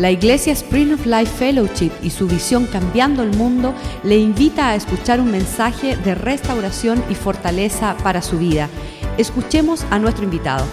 [0.00, 4.74] La Iglesia Spring of Life Fellowship y su visión Cambiando el Mundo le invita a
[4.74, 8.70] escuchar un mensaje de restauración y fortaleza para su vida.
[9.18, 10.66] Escuchemos a nuestro invitado.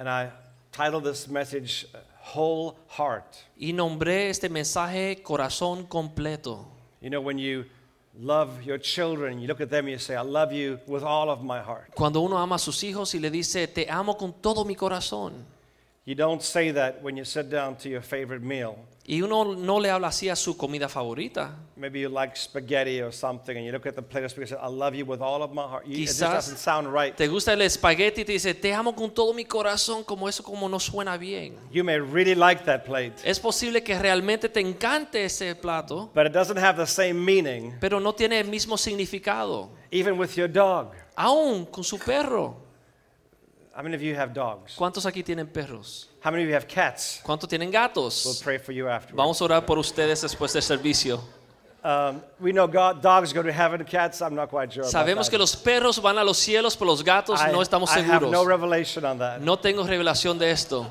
[0.00, 0.32] And I
[0.72, 1.98] titled this message uh,
[2.34, 3.36] Whole Heart.
[3.56, 6.66] Y nombré este mensaje corazón completo.
[7.00, 7.66] You know, when you
[8.18, 11.42] love your children, you look at them, you say, I love you with all of
[11.42, 11.92] my heart.
[11.94, 15.32] Cuando uno ama a sus hijos y le dice, te amo con todo mi corazón.
[16.06, 18.76] You don't say that when you sit down to your favorite meal.
[19.06, 21.56] Y uno no le habla así a su comida favorita.
[21.76, 24.60] Maybe you like spaghetti or something, and you look at the plate of spaghetti and
[24.60, 25.86] say, I love you with all of my heart.
[25.86, 27.14] You, it just doesn't sound right.
[27.14, 30.42] te gusta el espagueti y te dice, te amo con todo mi corazón, como eso
[30.42, 31.56] como no suena bien.
[31.70, 36.26] You may really like that plate, Es posible que realmente te encante ese plato, but
[36.26, 39.70] it doesn't have the same meaning, pero no tiene el mismo significado.
[39.90, 40.92] even with your dog.
[41.16, 42.63] Aún con su perro.
[43.76, 44.76] How many of you have dogs?
[44.76, 46.06] ¿Cuántos aquí tienen perros?
[46.24, 47.20] How many of you have cats?
[47.24, 48.24] ¿Cuántos tienen gatos?
[48.24, 49.16] We'll pray for you afterwards.
[49.16, 51.20] Vamos a orar por ustedes después del servicio.
[51.82, 54.84] Um, we know God, dogs go to heaven, cats, I'm not quite sure.
[54.84, 55.32] about Sabemos that.
[55.32, 58.22] que los perros van a los cielos, pero los gatos I, no estamos I have
[58.22, 58.46] no seguros.
[58.46, 59.40] revelation on that.
[59.40, 60.86] No tengo revelación de esto.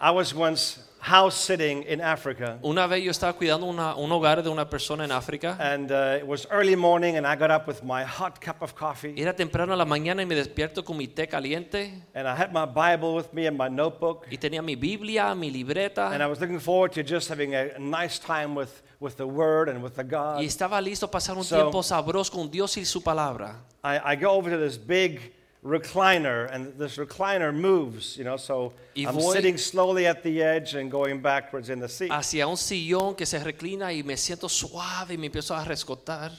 [0.00, 4.42] I was once house sitting in Africa, Una vez yo estaba cuidando una- un hogar
[4.42, 5.54] de una persona en África.
[5.60, 8.74] and uh, it was early morning, and I got up with my hot cup of
[8.74, 12.34] coffee, Era temprano a la mañana y me despierto con mi té caliente and I
[12.34, 16.10] had my Bible with me and my notebook, y tenía mi Biblia, mi libreta.
[16.12, 19.68] and I was looking forward to just having a, nice time with, with the Word
[19.68, 20.40] and with the God.
[20.40, 23.60] y estaba listo pasar un So- tiempo sabroso con Dios y su palabra.
[23.84, 28.72] I, I go over to this big recliner, and this recliner moves, you know, so
[28.94, 32.10] Y I'm sitting slowly at the edge and going backwards in the seat.
[32.10, 36.30] Hacia un sillón que se reclina y me siento suave y me empiezo a rescotar.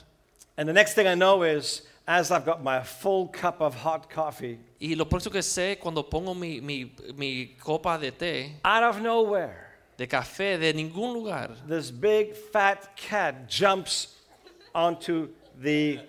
[0.58, 4.10] And the next thing I know is, as I've got my full cup of hot
[4.10, 8.84] coffee, Y lo próximo que sé cuando pongo mi, mi, mi copa de té, out
[8.84, 9.56] of nowhere,
[9.98, 14.16] de café, de ningún lugar, this big fat cat jumps
[14.74, 15.30] onto
[15.60, 16.00] the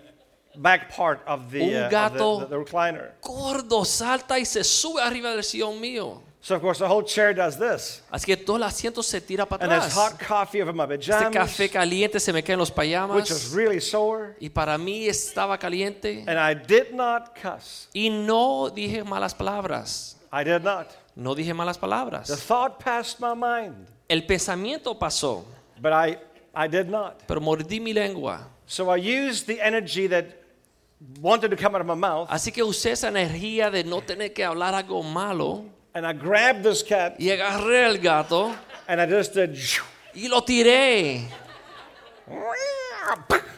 [0.57, 3.13] back part of the, Un uh, of gato- the, the, the recliner.
[3.23, 6.23] gordo salta y se sube arriba del sillón mío.
[6.41, 8.03] So, of course, the whole chair does this.
[8.09, 10.13] Así que todo el asiento se tira para And there's atrás.
[10.13, 12.87] hot coffee over my Este pajamas, café caliente se me cae en los which was
[12.87, 14.37] payamas really sore.
[14.39, 17.89] y para mí estaba caliente And I did not cuss.
[17.93, 20.17] y no dije malas palabras.
[20.33, 20.87] I did not.
[21.17, 22.29] No dije malas The palabras.
[22.47, 25.45] thought passed my mind, El pensamiento pasó,
[25.81, 26.17] but I,
[26.55, 27.25] I did not.
[27.27, 28.47] pero mordí mi lengua.
[28.67, 30.27] So I used the energy that
[31.21, 34.33] wanted to come out of my mouth, Así que usé esa energía de no tener
[34.33, 35.67] que hablar algo malo.
[35.95, 38.55] And I grabbed this cat, y agarré al gato.
[38.89, 39.57] and I just did,
[40.15, 41.29] y lo tiré.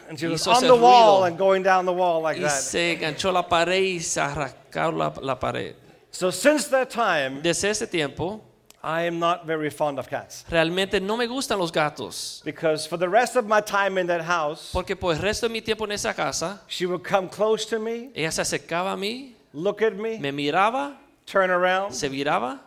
[0.09, 2.49] And she was on the wall and going down the wall like y that.
[2.61, 5.75] se enganchó la pared y se arrancó la, la pared.
[6.11, 8.41] So since that time, Desde ese tiempo,
[8.81, 10.45] I am not very fond of cats.
[10.49, 12.41] realmente no me gustan los gatos.
[12.45, 15.53] Because for the rest of my time in that house, Porque por el resto de
[15.53, 18.97] mi tiempo en esa casa, she would come close to me, ella se acercaba a
[18.97, 20.95] mí, look at me, me miraba,
[21.25, 22.59] turn around, se viraba,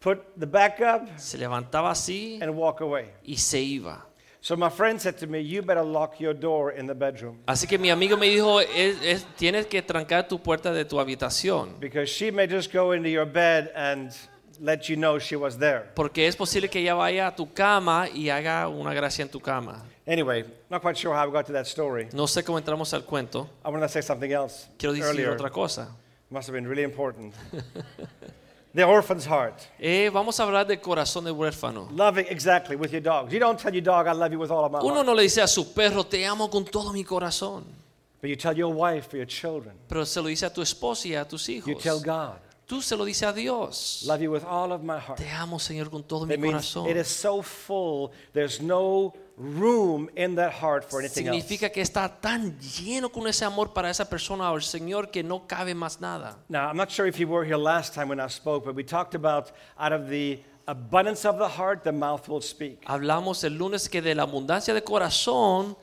[0.00, 3.06] put the back up, se levantaba así and walk away.
[3.26, 4.04] y se iba.
[4.40, 7.40] So my friend said to me, You better lock your door in the bedroom.
[7.48, 11.00] Así que mi amigo me dijo, "Es- es- tienes que trancar tu puerta de tu
[11.00, 11.80] habitación.
[11.80, 14.12] Because she may just go into your bed and
[14.60, 15.90] let you know she was there.
[15.94, 19.40] Porque es posible que ella vaya a tu cama y haga una gracia en tu
[19.40, 19.82] cama.
[20.06, 22.08] Anyway, not quite sure how we got to that story.
[22.12, 23.48] No sé cómo entramos al cuento.
[23.64, 24.68] I want to say something else.
[24.78, 25.30] Quiero decir earlier.
[25.30, 25.88] otra cosa.
[26.30, 27.34] Must have been really important.
[28.74, 29.60] the orphan's heart.
[29.78, 31.88] Eh, vamos a hablar del corazón del huérfano.
[31.92, 33.32] Loving exactly with your dog.
[33.32, 35.06] You don't tell your dog, I love you with all of my Uno heart.
[35.06, 37.64] no le dice a su perro, te amo con todo mi corazón.
[38.20, 39.74] But you tell your wife or your children.
[39.88, 41.66] Pero se lo dice a tu esposa y a tus hijos.
[41.66, 44.04] You tell God, Tú se lo dices a Dios.
[44.06, 45.16] love you with all of my heart.
[45.16, 46.90] Te amo, Señor, con todo mi That means corazón.
[46.90, 51.36] it is so full, there's no room in that heart for anything else.
[51.42, 55.22] Significa que está tan lleno con ese amor para esa persona o el Señor que
[55.22, 56.36] no cabe más nada.
[56.50, 58.84] Now, I'm not sure if you were here last time when I spoke, but we
[58.84, 62.84] talked about out of the abundance of the heart, the mouth will speak.
[62.84, 65.74] Hablamos el lunes que de la abundancia de corazón,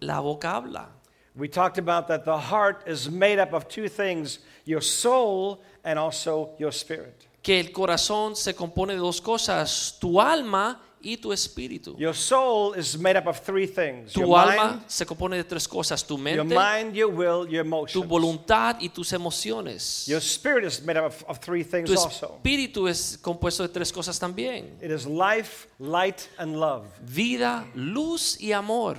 [0.00, 0.88] la boca habla.
[1.34, 5.98] We talked about that the heart is made up of two things your soul and
[5.98, 7.26] also your spirit.
[7.42, 11.96] Que el corazón se compone de dos cosas, tu alma y tu espíritu.
[11.98, 15.42] Your soul is made up of three things Tu your alma mind, se compone de
[15.42, 17.92] tres cosas, tu mente, your, mind, your will, your emotions.
[17.92, 20.06] tu voluntad y tus emociones.
[20.06, 23.70] Your spirit is made up of, of three things Tu also espíritu es compuesto de
[23.70, 24.76] tres cosas también.
[24.80, 26.84] it is life, light, and love.
[27.02, 28.96] Vida, luz y amor.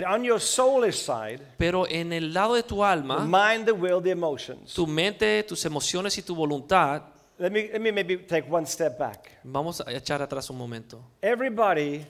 [0.00, 4.00] But on your soulish side, Pero en el lado de tu alma, mind, the will,
[4.00, 4.72] the emotions.
[4.72, 7.02] tu mente, tus emociones y tu voluntad,
[7.38, 9.30] Let me, let me maybe take one step back.
[9.44, 11.02] vamos a echar atrás un momento.
[11.22, 12.06] Everybody,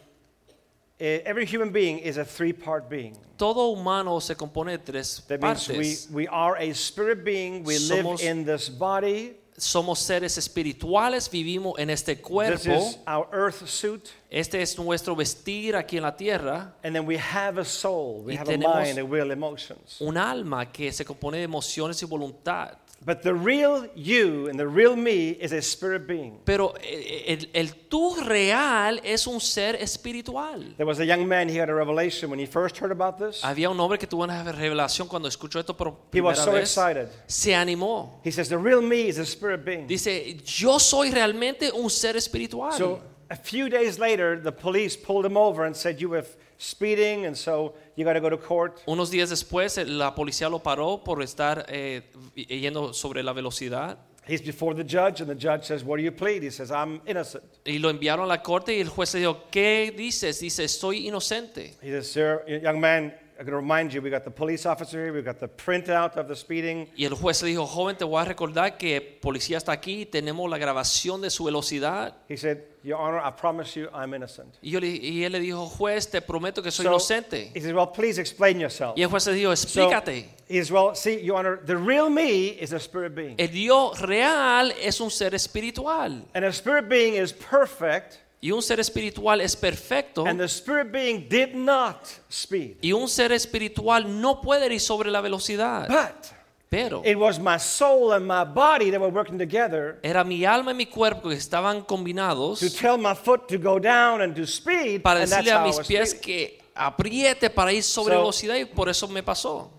[1.01, 3.17] eh, every human being is a three part being.
[3.37, 6.09] Todo humano se compone de tres That means we, partes.
[6.13, 9.37] we are a spirit being, we Somos- live in this body.
[9.57, 12.71] Somos seres espirituales, vivimos en este This cuerpo.
[12.71, 14.09] is our earth suit.
[14.31, 16.75] Este es nuestro vestir aquí en la tierra.
[16.83, 20.01] And then we have a soul, we Y have a tenemos- mind, a will, emotions.
[20.01, 22.79] Un alma que se compone de emociones y voluntad.
[23.03, 26.39] But the real you and the real me is a spirit being.
[26.45, 30.75] Pero eh, el, el tú real es un ser espiritual.
[30.77, 33.41] There was a young man, he had a revelation when he first heard about this.
[33.43, 36.65] Había un hombre que tuvo una revelación cuando escuchó esto por He was so vez.
[36.65, 37.09] excited.
[37.27, 38.21] Se animó.
[38.23, 39.87] He says, The real me is a spirit being.
[39.87, 42.73] Dice, yo soy realmente un ser espiritual.
[42.73, 43.01] So
[43.31, 46.25] a few days later, the police pulled him over and said, You were
[46.59, 48.81] speeding, and so you got to go to court.
[48.87, 52.03] Unos días después, eh, la policía lo paró por estar eh,
[52.35, 53.99] yendo sobre la velocidad
[54.31, 56.43] He's before the judge, and the judge says, What do you plead?
[56.43, 57.43] He says, I'm innocent.
[57.65, 60.39] y lo enviaron a la corte y el juez le dijo, ¿qué dices?
[60.39, 61.75] Dice, estoy inocente.
[61.83, 65.03] He says, Sir, young man, I'm going to remind you, we got the police officer
[65.03, 66.89] here, we got the printout of the speeding.
[66.95, 70.51] Y el juez le dijo, joven, te voy a recordar que policía está aquí, tenemos
[70.51, 72.13] la grabación de su velocidad.
[72.29, 74.57] He said, Your Honor, I promise you I'm innocent.
[74.61, 77.51] Y, yo le- y él le dijo, juez, te prometo que soy So, inocente.
[77.55, 78.93] He said, Well, please explain yourself.
[78.99, 80.29] Y el juez le dijo, So, explícate.
[80.47, 83.37] he says, Well, see, Your Honor, the real me is a spirit being.
[83.39, 86.27] El Dios real es un ser espiritual.
[86.35, 90.25] And a spirit being is perfect, Y un ser espiritual es perfecto.
[90.27, 92.77] and the spirit being did not speed.
[92.81, 95.87] Y un ser espiritual no puede ir sobre la velocidad.
[95.89, 96.33] But
[96.71, 100.71] Pero it was my soul and my body that were working together era mi alma
[100.71, 104.47] y mi cuerpo que estaban combinados to tell my foot to go down and to
[104.47, 105.03] speed.
[105.03, 109.09] para decirle a mis pies que apriete para ir sobre So- velocidad y por eso
[109.09, 109.71] me pasó.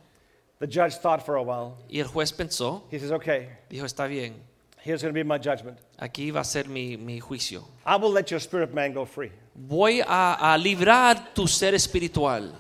[0.60, 1.78] The judge thought for a while.
[1.90, 4.36] Y el juez pensó, He says, Okay, dijo, está bien,
[4.84, 5.78] here's going to be my judgment.
[6.00, 7.64] aquí va a ser mi, mi juicio.
[7.86, 12.52] I will let your spirit man go free, Voy a, a librar tu ser espiritual,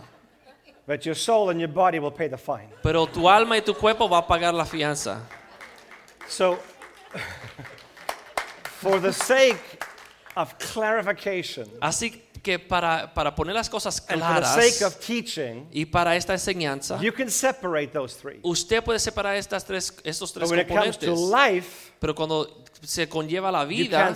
[0.85, 2.69] but your soul and your body will pay the fine.
[2.83, 5.21] pero tu alma y tu cuerpo va a pagar la fianza.
[6.27, 6.59] So,
[8.63, 9.83] for the sake
[10.35, 14.99] of clarification Así que para, para poner las cosas and for the sake claras of
[15.05, 18.39] teaching, y para esta enseñanza, you can separate those three.
[18.43, 21.29] usted puede separar estas tres, estos tres But when it comes to componentes.
[21.31, 24.13] life, Pero cuando se conlleva la vida,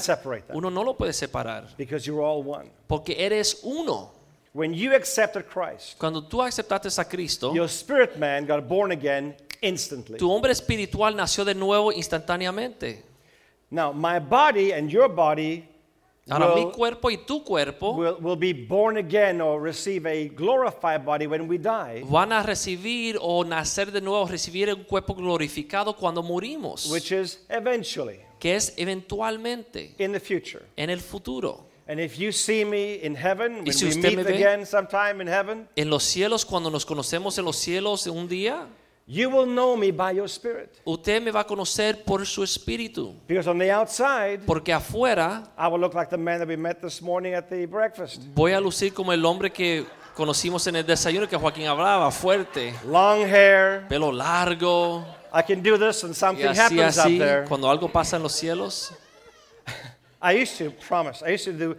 [0.54, 2.70] uno no lo puede separar, because you're all one.
[2.88, 4.12] porque eres uno.
[4.54, 9.36] When you accepted Christ, Cuando tú aceptaste a Cristo, your spirit man got born again
[9.62, 10.18] instantly.
[10.18, 13.04] tu hombre espiritual nació de nuevo instantáneamente.
[13.70, 15.68] Now, my body and your body
[16.28, 20.28] Ahora mi will, cuerpo y tu cuerpo will, will be born again or receive a
[20.30, 25.14] glorified body when we die, van a recibir o nacer de nuevo, recibir un cuerpo
[25.14, 30.66] glorificado cuando morimos, which is eventually que es eventualmente in the future.
[30.76, 31.66] en el futuro.
[31.88, 35.28] And if you see me in heaven, when si we meet me again sometime in
[35.28, 38.68] heaven, En los cielos, cuando nos conocemos en los cielos un día,
[39.08, 40.80] you will know me by your spirit.
[40.84, 45.68] usted me va a conocer por su espíritu, Because on the outside, porque afuera I
[45.68, 48.22] will look like the man that we met this morning at the breakfast.
[48.34, 49.86] voy a lucir como el hombre que
[50.16, 53.86] conocimos en el desayuno que Joaquín hablaba, fuerte, Long hair.
[53.88, 57.46] pelo largo, I can do this and y something así, happens up así, there.
[57.48, 58.94] cuando algo pasa en los cielos.
[60.22, 61.22] I used to promise.
[61.22, 61.76] I used to do,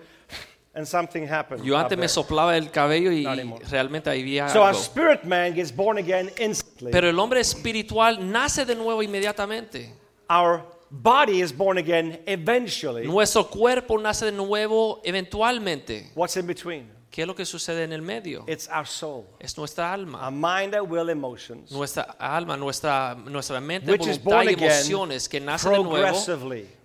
[0.77, 1.65] and something happened.
[1.65, 3.25] Yo antes me soplaba el cabello y
[3.71, 4.81] realmente ahí había So our algo.
[4.81, 6.93] spirit man gets born again instantly.
[6.93, 9.93] Pero el hombre espiritual nace de nuevo inmediatamente.
[10.29, 13.07] Our body is born again eventually.
[13.07, 16.13] Nuestro cuerpo nace de nuevo eventualmente.
[16.15, 16.95] What's in between?
[17.11, 18.45] ¿Qué es lo que sucede en el medio?
[18.47, 20.31] It's our soul, Es nuestra our alma.
[20.31, 25.27] mind, our will, emotions, Nuestra alma, nuestra, nuestra mente, which is voluntad born y emociones
[25.27, 26.23] que nacen de nuevo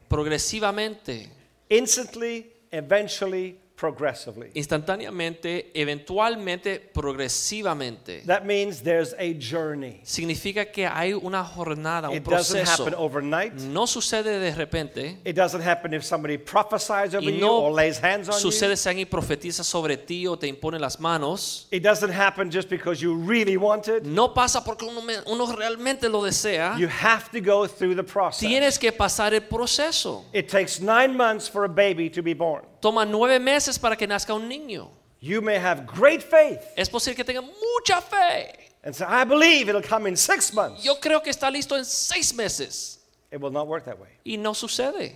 [0.08, 1.30] progresivamente,
[1.70, 4.52] instantly, eventually, progressively.
[4.54, 8.22] instantáneamente, eventualmente, progresivamente.
[8.28, 10.02] That means there's a journey.
[10.04, 12.84] Significa que hay una jornada, un It doesn't proceso.
[12.84, 13.54] happen overnight.
[13.56, 15.18] No sucede de repente.
[15.26, 18.40] It doesn't happen if somebody prophesies over Y you no or lays hands on you.
[18.52, 21.68] sucede si alguien profetiza sobre ti o te impone las manos.
[21.72, 24.04] It doesn't happen just because you really want it.
[24.04, 26.76] No pasa porque uno, me- uno realmente lo desea.
[26.78, 28.48] You have to go through the process.
[28.48, 30.24] Tienes que pasar el proceso.
[30.34, 32.62] It takes nine months for a baby to be born.
[32.82, 34.90] Toma nueve meses para que nazca un niño.
[35.20, 38.70] You may have great faith Es posible que tenga mucha fe.
[38.84, 40.84] and say, I believe it'll come in six months.
[40.84, 43.00] Yo creo que está listo en seis meses.
[43.32, 44.10] It will not work that way.
[44.26, 45.16] Y no sucede.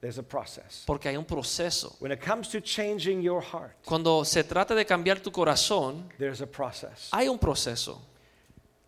[0.00, 0.82] there's a process.
[0.86, 1.94] porque hay un proceso.
[2.00, 6.40] When it comes to changing your heart, Cuando se trata de cambiar tu corazón, there's
[6.42, 7.08] a process.
[7.12, 8.02] hay un proceso.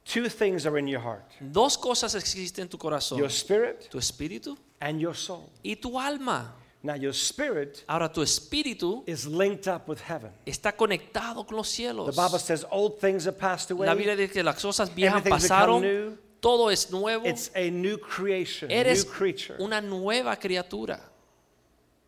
[0.04, 3.18] Two things are in your heart Dos cosas existen en tu corazón.
[3.18, 5.48] your spirit Tu espíritu and your soul.
[5.64, 6.54] y tu alma.
[6.86, 10.30] Now, your spirit Ahora tu espíritu is linked up with heaven.
[10.46, 12.14] está conectado con los The cielos.
[12.14, 14.26] Bible says old things have passed La Biblia away.
[14.26, 16.16] dice que las cosas viejas pasaron, new.
[16.40, 17.26] todo es nuevo.
[17.26, 21.00] It's a new creation, a new Eres creature, una nueva criatura,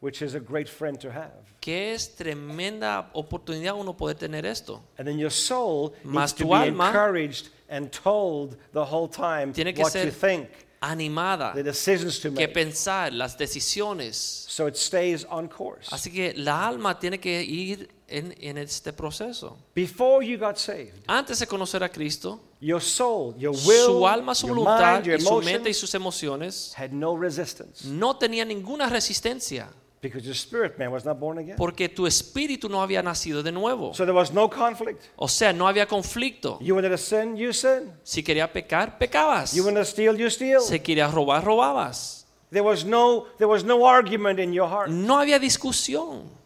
[0.00, 1.32] which is a great friend to have.
[1.60, 4.80] que es tremenda oportunidad uno poder tener esto.
[4.96, 9.08] And then your soul Mas needs to tu be alma encouraged and told the whole
[9.08, 10.48] time Tiene que what ser you think,
[10.80, 14.14] Animada, the decisions to que make, pensar, las decisiones.
[14.48, 15.88] so it stays on course.
[15.90, 19.56] Así que la alma tiene que ir en, en este proceso.
[19.74, 24.34] Before you got saved, Antes de conocer a Cristo, your soul, your will, su alma,
[24.34, 28.16] su your voluntad mind, your y su mente y sus emociones had no resistance no
[28.16, 29.68] tenían ninguna resistencia
[30.00, 31.56] because your spirit man was not born again.
[31.56, 33.92] porque tu espíritu no había nacido de nuevo.
[33.94, 35.02] So there was no conflict.
[35.16, 36.58] O sea, no había conflicto.
[36.60, 37.92] You wanted to sin, you sin.
[38.02, 39.54] Si quería pecar, pecabas.
[39.54, 40.60] You wanted to steal, you steal.
[40.60, 42.26] Si querías robar, robabas.
[42.50, 44.88] There was no there was no argument in your heart.
[44.88, 46.37] No había discusión.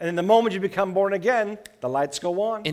[0.00, 0.16] En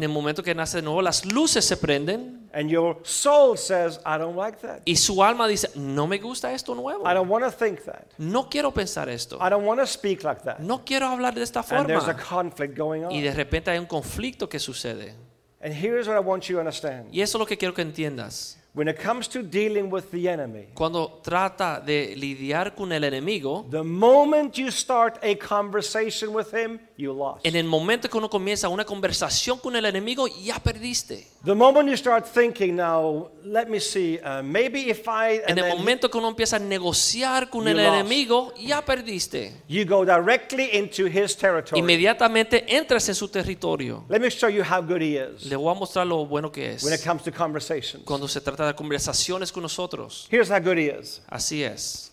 [0.04, 4.18] el momento que nace de nuevo, las luces se prenden And your soul says, I
[4.18, 4.80] don't like that.
[4.86, 7.04] y su alma dice, no me gusta esto nuevo.
[7.10, 8.06] I don't want to think that.
[8.18, 9.38] No quiero pensar esto.
[9.46, 10.60] I don't want to speak like that.
[10.60, 12.24] No quiero hablar de esta And there's a forma.
[12.24, 13.36] conflict going Y de on.
[13.36, 15.16] repente hay un conflicto que sucede.
[15.62, 17.08] And here's what I want you to understand.
[17.12, 18.58] Y eso es lo que quiero que entiendas.
[18.76, 23.66] When it comes to dealing with the enemy, Cuando trata de lidiar con el enemigo,
[23.72, 27.46] the moment you start a conversation with him, you lost.
[27.46, 31.26] en el momento que uno comienza una conversación con el enemigo, ya perdiste.
[31.46, 35.40] The moment you start thinking, now, let me see, uh, maybe if I.
[35.48, 37.88] En el momento que uno empieza a negociar con el lost.
[37.94, 39.54] enemigo, ya perdiste.
[39.70, 41.80] You go directly into his territory.
[41.80, 44.04] Inmediatamente entras en su territorio.
[44.10, 46.76] Let me show you how good he is Le voy a mostrar lo bueno que
[46.82, 48.04] when it es comes to conversations.
[48.04, 50.28] cuando se trata de conversaciones con nosotros.
[50.30, 52.12] Here's how good he is Así es.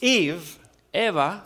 [0.00, 0.58] Eve
[0.92, 1.44] Eva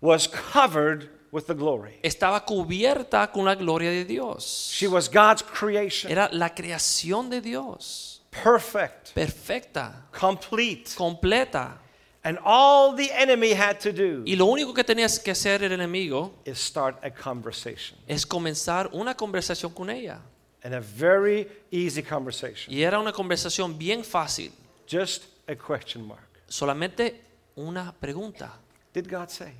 [0.00, 4.70] was covered with the glory, estaba cubierta con la gloria de Dios.
[4.72, 8.20] she was God's creation, Era la creación de Dios.
[8.30, 10.94] perfect, Perfecta, complete.
[10.96, 11.78] completa.
[12.26, 15.72] And all the enemy had to do Y lo único que tenías que hacer el
[15.72, 17.98] enemigo is start a conversation.
[18.08, 20.20] es comenzar una conversación con ella.
[20.64, 22.74] And a very easy conversation.
[22.74, 24.50] Y era una conversación bien fácil.
[24.88, 26.26] Just a question mark.
[26.48, 27.20] Solamente
[27.56, 28.50] una pregunta.
[28.92, 29.52] Did God say?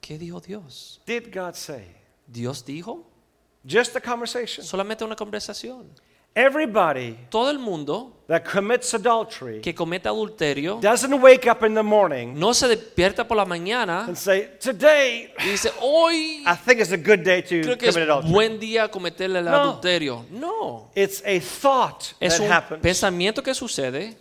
[0.00, 1.00] ¿Qué dijo Dios?
[1.06, 1.86] Did God say?
[2.26, 3.04] ¿Dios dijo?
[3.64, 4.64] Just a conversation.
[4.64, 5.90] Solamente una conversación.
[6.36, 11.82] Everybody Todo el mundo that commits adultery que comete adulterio doesn't wake up in the
[11.82, 16.80] morning no se despierta por la mañana and say, Today, y dice, hoy I think
[16.80, 18.32] it's a good day to creo que es commit adultery.
[18.32, 19.50] buen día cometer el No.
[19.80, 20.26] adulterio.
[20.30, 20.90] No.
[20.94, 22.82] It's a thought Es that un happens.
[22.82, 24.14] pensamiento que sucede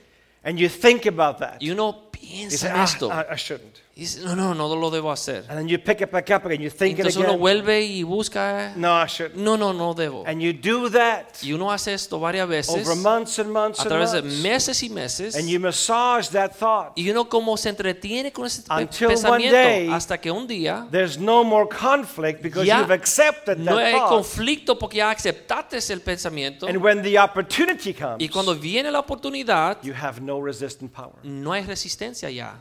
[0.43, 1.57] And you think about that.
[1.59, 3.09] y uno You piensa say, en ah, esto.
[3.11, 3.81] I, I shouldn't.
[3.97, 5.45] Y dice, no, no, no lo debo hacer.
[5.47, 6.59] And then you pick it back up again.
[6.61, 7.39] You think it Entonces uno again.
[7.39, 8.73] vuelve y busca.
[8.75, 9.37] No, I shouldn't.
[9.37, 10.25] No, no, no debo.
[10.27, 13.83] And you do that Y uno hace esto varias veces over months and months a
[13.83, 15.37] and través de meses y meses.
[15.37, 16.91] And you massage that thought.
[16.97, 21.17] Y uno como se entretiene con ese Until pensamiento day, hasta que un día There's
[21.17, 24.09] no more conflict because Ya you've accepted no that hay thought.
[24.09, 26.67] conflicto porque ya aceptaste el pensamiento.
[26.67, 31.15] And when the opportunity comes, Y cuando viene la oportunidad, you have no resistant power.
[31.23, 32.57] no hay resistencia ya.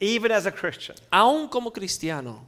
[0.00, 0.96] Even as a Christian.
[1.12, 2.46] Aún como cristiano.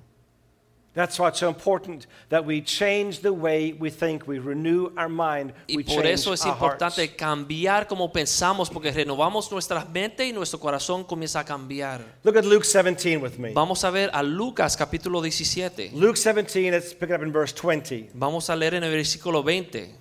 [0.95, 5.09] That's why it's so important that we change the way we think, we renew our
[5.09, 7.17] mind, Y we por change eso es our importante hearts.
[7.17, 12.05] cambiar como pensamos, porque renovamos nuestra mente y nuestro corazón comienza a cambiar.
[12.25, 13.55] Look at Luke 17 with me.
[13.55, 15.93] Vamos a ver a Lucas capítulo 17.
[15.95, 18.11] Luke 17, let's pick it up in verse 20.
[18.13, 19.95] Vamos a leer en el versículo 20.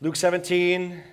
[0.00, 1.04] Luke 17,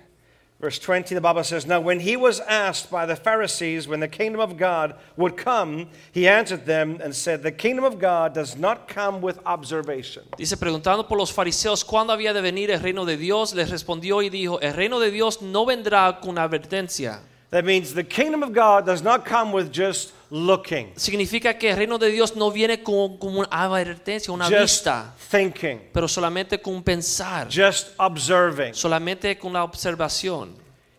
[0.60, 4.08] verse 20, the Bible says, Now when he was asked by the Pharisees when the
[4.08, 8.56] kingdom of God would come, he answered them and said, The kingdom of God does
[8.56, 10.24] not come with observation.
[10.36, 14.22] Dice, preguntando por los fariseos cuándo había de venir el reino de Dios, les respondió
[14.22, 17.20] y dijo, el reino de Dios no vendrá con advertencia.
[17.50, 21.76] That means the kingdom of God does not come with just looking, Significa que el
[21.76, 26.60] reino de Dios no viene con, con una advertencia, una just vista, thinking, pero solamente
[26.60, 28.74] con pensar, just observing.
[28.74, 30.56] solamente con la observación.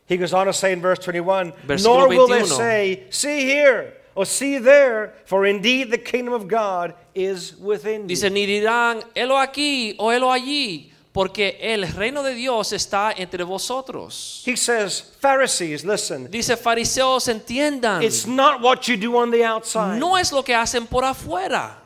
[0.07, 2.57] He goes on to say in verse 21, Versículo Nor will they 21.
[2.57, 8.07] say, See here, or see there, for indeed the kingdom of God is within you.
[8.15, 13.45] Dice, ni dirán, helo aquí o helo allí, porque el reino de Dios está entre
[13.45, 14.43] vosotros.
[14.45, 19.97] He says, Pharisees, listen, Dice, fariseos, entiendan, it's not what you do on the outside.
[19.97, 21.77] no es lo que hacen por afuera.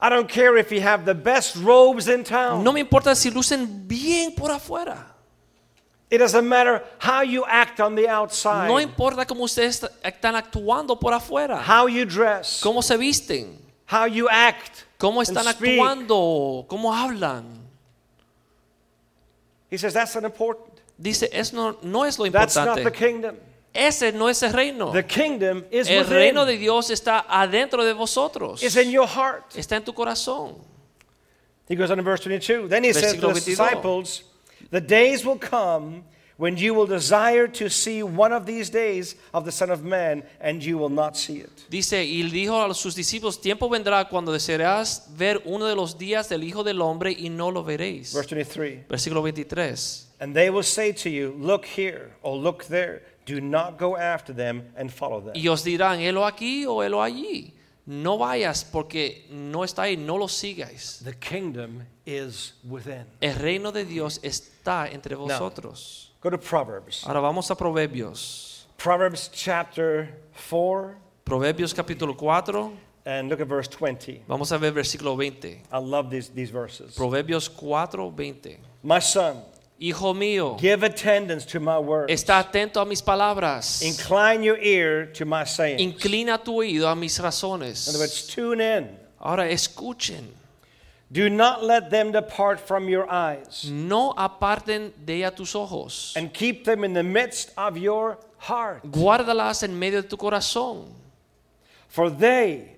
[0.00, 2.64] I don't care if you have the best robes in town.
[2.64, 5.08] No me importa si lucen bien por afuera.
[6.10, 10.36] It doesn't matter how you act on the outside, No importa cómo ustedes est- están
[10.36, 11.62] actuando por afuera.
[11.62, 13.58] how you dress, Cómo se visten.
[13.92, 14.84] how you act.
[14.98, 16.64] Cómo están actuando.
[16.66, 17.63] Cómo hablan.
[19.70, 20.80] He says that's not important.
[21.00, 22.92] Dice, eso no, no es lo That's not the importante.
[22.98, 23.36] kingdom.
[23.74, 24.92] Ese no es el reino.
[24.92, 26.12] The kingdom is El within.
[26.16, 28.62] reino de Dios está adentro de vosotros.
[28.62, 29.52] It's in your heart.
[29.56, 30.54] Está en tu corazón.
[31.68, 32.68] He goes on in verse 22.
[32.68, 33.50] Then he says to Versículo the 22.
[33.50, 34.22] disciples,
[34.70, 36.04] The days will come
[36.36, 40.24] when you will desire to see one of these days of the Son of Man,
[40.40, 41.50] and you will not see it.
[41.70, 46.28] Dice, y dijo a sus discípulos, tiempo vendrá cuando desearás ver uno de los días
[46.28, 48.12] del Hijo del Hombre y no lo veréis.
[48.12, 48.88] Verse 23.
[48.88, 50.08] Versículo 23.
[50.20, 53.02] And they will say to you, Look here, or look there.
[53.26, 55.32] Do not go after them and follow them.
[55.34, 57.52] Y os dirán, helo aquí o helo allí.
[57.86, 61.00] No vayas porque no está ahí, no lo sigáis.
[61.04, 63.06] The kingdom is within.
[63.20, 66.03] El reino de Dios está entre vosotros.
[66.24, 67.04] Go to Proverbs.
[67.06, 68.64] Ahora vamos a Proverbios.
[68.78, 72.70] Proverbs chapter 4, Proverbios capítulo 4.
[73.04, 74.22] and look at verse 20.
[74.26, 75.60] Vamos a ver versículo 20.
[75.70, 76.94] I love these, these verses.
[76.96, 78.56] Proverbios 4, 20.
[78.82, 79.42] My son,
[79.78, 82.10] Hijo mío, give attendance to my words.
[82.10, 83.82] está atento a mis palabras.
[83.82, 85.82] Incline your ear to my sayings.
[85.82, 87.86] Inclina tu oído a mis razones.
[87.86, 88.98] In other words, tune in.
[89.20, 90.24] Ahora escuchen.
[91.12, 96.12] Do not let them depart from your eyes, No aparten de ella tus ojos.
[96.16, 98.82] and keep them in the midst of your heart.
[98.90, 100.86] Guárdalas en medio de tu corazón.
[101.88, 102.76] For they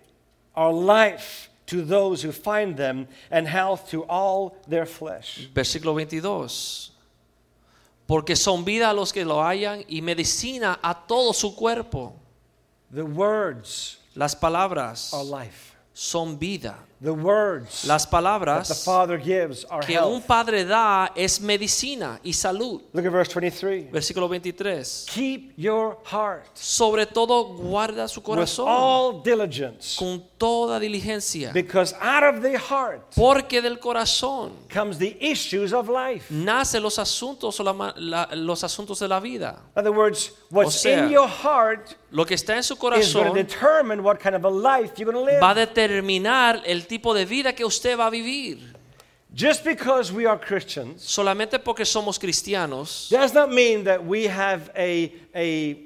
[0.54, 5.49] are life to those who find them, and health to all their flesh.
[5.54, 6.90] Versículo 22.
[8.06, 12.12] Porque son vida a los que lo hallan y medicina a todo su cuerpo.
[12.92, 15.75] The words Las palabras are life.
[15.92, 16.76] son vida.
[16.99, 22.19] The words Las that the palabras Father gives are que un padre da es medicina
[22.25, 22.81] y salud.
[22.95, 23.91] Look at verse 23.
[23.93, 25.05] Versículo 23.
[25.07, 31.53] Keep your heart Sobre todo guarda su with corazón all diligence, con toda diligencia.
[31.53, 36.31] because out of the heart Porque del corazón comes the issues of life.
[36.33, 39.61] nace los asuntos, o la la- los asuntos de la vida.
[39.77, 42.92] In other words, what's sea, in your heart Lo que está en su is going
[42.94, 45.66] to corazón determine what kind of a life you're going to va a live.
[45.66, 48.77] determinar el tipo de vida que usted va a vivir.
[49.35, 54.70] Just because we are Christians Solamente porque somos cristianos does not mean that we have
[54.75, 55.86] a, a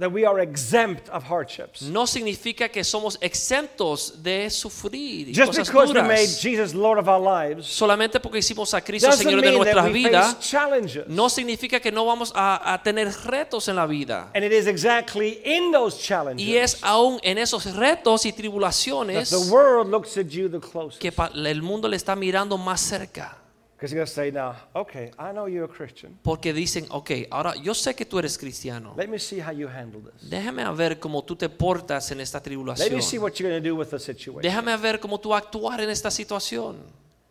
[0.00, 1.82] that we are exempt of hardships.
[1.82, 6.40] no significa que somos exentos de sufrir y Just cosas because we made duras.
[6.42, 9.74] Jesus Lord of our lives Solamente porque hicimos a Cristo doesn't Señor de mean that
[9.74, 11.04] nuestras we vidas challenges.
[11.06, 14.30] no significa que no vamos a, a tener retos en la vida.
[14.34, 18.36] And it is exactly in those challenges Y es aún en esos retos y that
[18.38, 21.00] tribulaciones the world looks at you the closest.
[21.00, 23.36] que pa- el mundo le está mirando más cerca.
[23.80, 26.18] Because you're going to say, now, okay, I know you're a Christian.
[26.22, 28.92] Porque dicen, ok, ahora yo sé que tú eres cristiano.
[28.94, 30.28] Let me see how you handle this.
[30.28, 33.22] Déjame a ver cómo tú te portas en esta Let me see tribulación.
[33.22, 34.42] what you're going to do with the situation.
[34.42, 36.76] Déjame a ver cómo tú actuar en esta situación.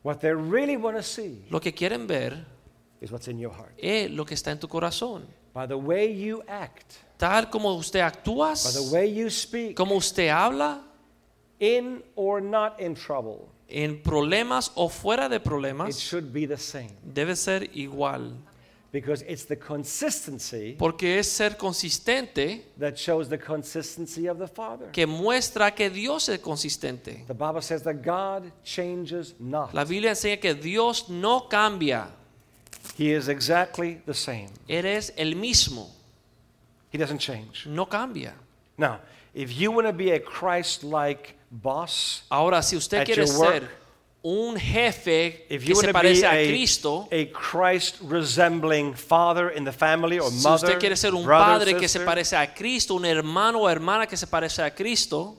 [0.01, 2.43] What they really want to see Lo que quieren ver
[2.99, 3.73] is what's in your heart.
[3.77, 5.27] es lo que está en tu corazón.
[5.53, 9.93] By the way you act, Tal como usted actúa, by the way you speak, como
[9.95, 10.83] usted habla,
[11.59, 16.57] in or not in trouble, en problemas o fuera de it problemas, should be the
[16.57, 16.91] same.
[17.03, 18.33] debe ser igual.
[18.91, 24.89] Because it's the consistency Porque es ser consistente that shows the consistency of the Father.
[24.91, 27.23] que muestra que Dios es consistente.
[27.27, 29.75] The Bible says that God changes not.
[29.75, 32.09] La Biblia enseña que Dios no cambia.
[32.97, 34.49] He is exactly the same.
[34.67, 35.91] Eres el mismo,
[36.91, 37.67] He doesn't change.
[37.67, 38.33] no cambia.
[38.75, 39.01] Now,
[39.35, 43.39] if you want to be a Christ like boss, Ahora, si usted At quiere your
[43.39, 43.79] work, ser
[44.21, 48.93] un jefe if que you se want to be parece a Cristo, a Christ resembling
[48.93, 51.99] father in the family or si mother, usted quiere ser un brother, padre que se
[51.99, 55.37] sister, parece a Cristo, un hermano o hermana que se parece a Cristo,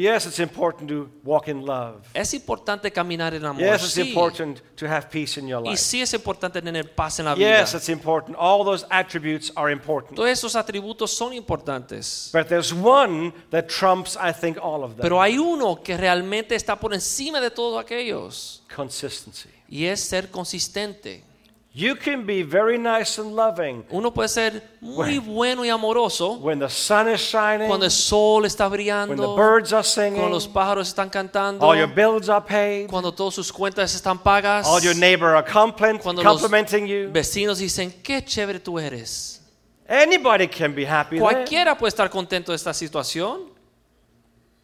[0.00, 2.02] yes, it's important to walk in love.
[2.14, 3.62] es importante caminar en amor.
[3.62, 4.08] Yes, it's sí.
[4.08, 5.76] important to have peace in your Y life.
[5.82, 7.60] sí es importante tener paz en la vida.
[7.60, 8.36] Yes, it's important.
[8.38, 10.16] All those attributes are important.
[10.16, 12.30] Todos esos atributos son importantes.
[12.32, 15.02] But there's one that trumps, I think, all of them.
[15.02, 18.62] Pero hay uno que realmente está por encima de todos aquellos.
[18.74, 19.48] Consistency.
[19.68, 21.24] Y es ser consistente.
[21.72, 26.58] You can be very nice and loving Uno puede ser muy bueno y amoroso when
[26.58, 30.34] the sun is shining, cuando el sol está brillando, when the birds are singing, cuando
[30.34, 34.66] los pájaros están cantando, all your bills are paid, cuando todas sus cuentas están pagas,
[34.66, 37.10] all your neighbor are compliment, cuando los you.
[37.12, 39.40] vecinos dicen, qué chévere tú eres.
[39.88, 41.22] Anybody can be happy there.
[41.22, 43.50] Cualquiera puede estar contento de esta situación,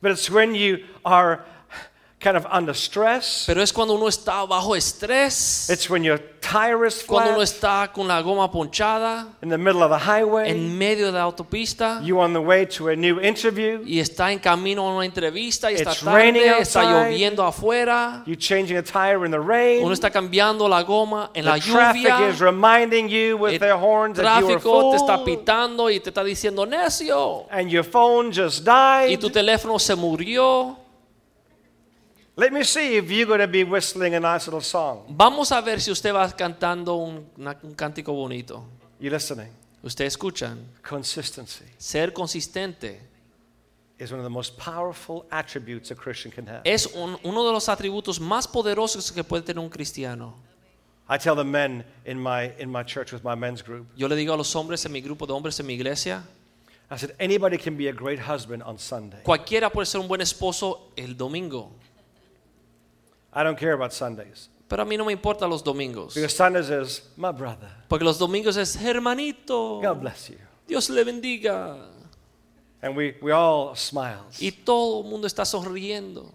[0.03, 1.45] But it's when you are
[2.19, 6.87] kind of under stress, pero es cuando uno está bajo estrés, it's when your tire
[6.87, 10.51] is cuando uno flat está con la goma ponchada in the middle of the highway,
[10.51, 14.33] en medio de la autopista you on the way to a new interview, y está
[14.33, 18.79] en camino a una entrevista y está It's raining tarde, está lloviendo afuera, you changing
[18.79, 19.85] a tire in the rain.
[19.85, 22.31] uno está cambiando la goma en la The traffic lluvia.
[22.31, 25.91] is reminding you with El their horns that you are tráfico te está full, pitando
[25.91, 27.47] y te está diciendo necio.
[27.51, 29.21] and your phone just Y died.
[29.21, 30.79] tu teléfono se murió.
[32.39, 35.05] Let me see if you're going to be whistling a nice little song.
[35.09, 38.63] Vamos a ver si usted va cantando un, una- un cántico bonito.
[39.01, 39.49] You listening?
[39.83, 40.59] Usted escuchan.
[40.83, 42.99] Consistency Ser consistente
[43.99, 46.61] is one of the most powerful attributes a Christian can have.
[46.65, 50.35] es un- uno de los atributos más poderosos que puede tener un cristiano.
[51.09, 53.87] I tell the men in my in my church with my men's group.
[53.97, 56.23] Yo le digo a los hombres en mi grupo de hombres en mi iglesia,
[56.91, 59.23] I said anybody can be a great husband on Sunday.
[59.23, 61.71] cualquiera puede ser un buen esposo el domingo,
[63.37, 66.71] I don't care about Sundays pero a mí no me importan los domingos, because Sundays
[66.71, 67.71] is my brother.
[67.89, 70.39] porque los domingos es hermanito, God bless you.
[70.67, 71.77] Dios le bendiga,
[72.83, 74.41] And we, we all smiles.
[74.41, 76.33] y todo el mundo está sonriendo.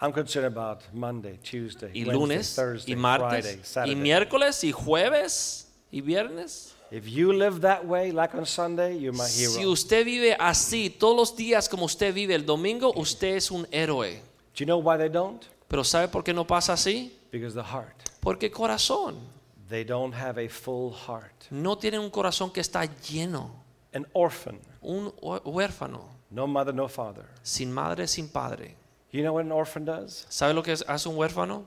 [0.00, 3.94] I'm concerned about Monday, Tuesday, y lunes Thursday, y martes Friday, y Saturday.
[3.94, 6.74] miércoles y jueves y viernes.
[6.90, 9.52] If you live that way, like on Sunday, you're my hero.
[9.52, 13.66] Si usted vive así todos los días como usted vive el domingo, usted es un
[13.70, 14.20] héroe.
[14.54, 15.42] Do you know why they don't?
[15.72, 17.18] Pero ¿sabe por qué no pasa así?
[17.30, 17.96] Because the heart.
[18.20, 19.16] Porque corazón.
[19.70, 21.46] They don't have a full heart.
[21.50, 23.50] No tienen un corazón que está lleno.
[23.94, 25.10] An orphan, Un
[25.46, 27.24] huérfano, no mother, no father.
[27.42, 28.76] sin madre, sin padre.
[29.12, 30.26] You know what an orphan does?
[30.28, 31.64] ¿Sabe lo que hace un huérfano?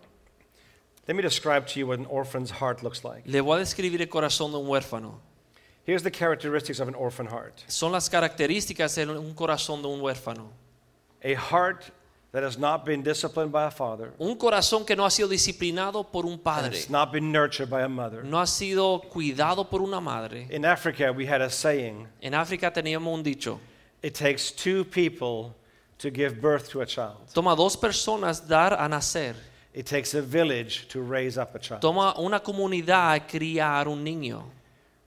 [1.07, 3.23] Let me describe to you what an orphan's heart looks like.
[3.25, 5.19] Le voy a describir el corazón de un huérfano.
[5.83, 9.99] Here's the characteristics of an orphan heart Son las características de un corazón de un
[10.01, 10.51] huérfano.
[11.23, 11.91] a heart
[12.35, 16.03] that has not been disciplined by a father, Un corazón que no ha sido disciplinado
[16.03, 16.75] por un padre.
[16.75, 18.23] has not been nurtured by a mother.
[18.25, 20.45] No ha sido cuidado por una madre.
[20.51, 23.57] In Africa, we had a saying En África teníamos un dicho.
[24.03, 25.55] it takes two people
[25.97, 29.33] to give birth to a child, Toma dos personas dar a nacer.
[29.73, 31.79] it takes a village to raise up a child.
[31.79, 34.43] Toma una comunidad a criar un niño.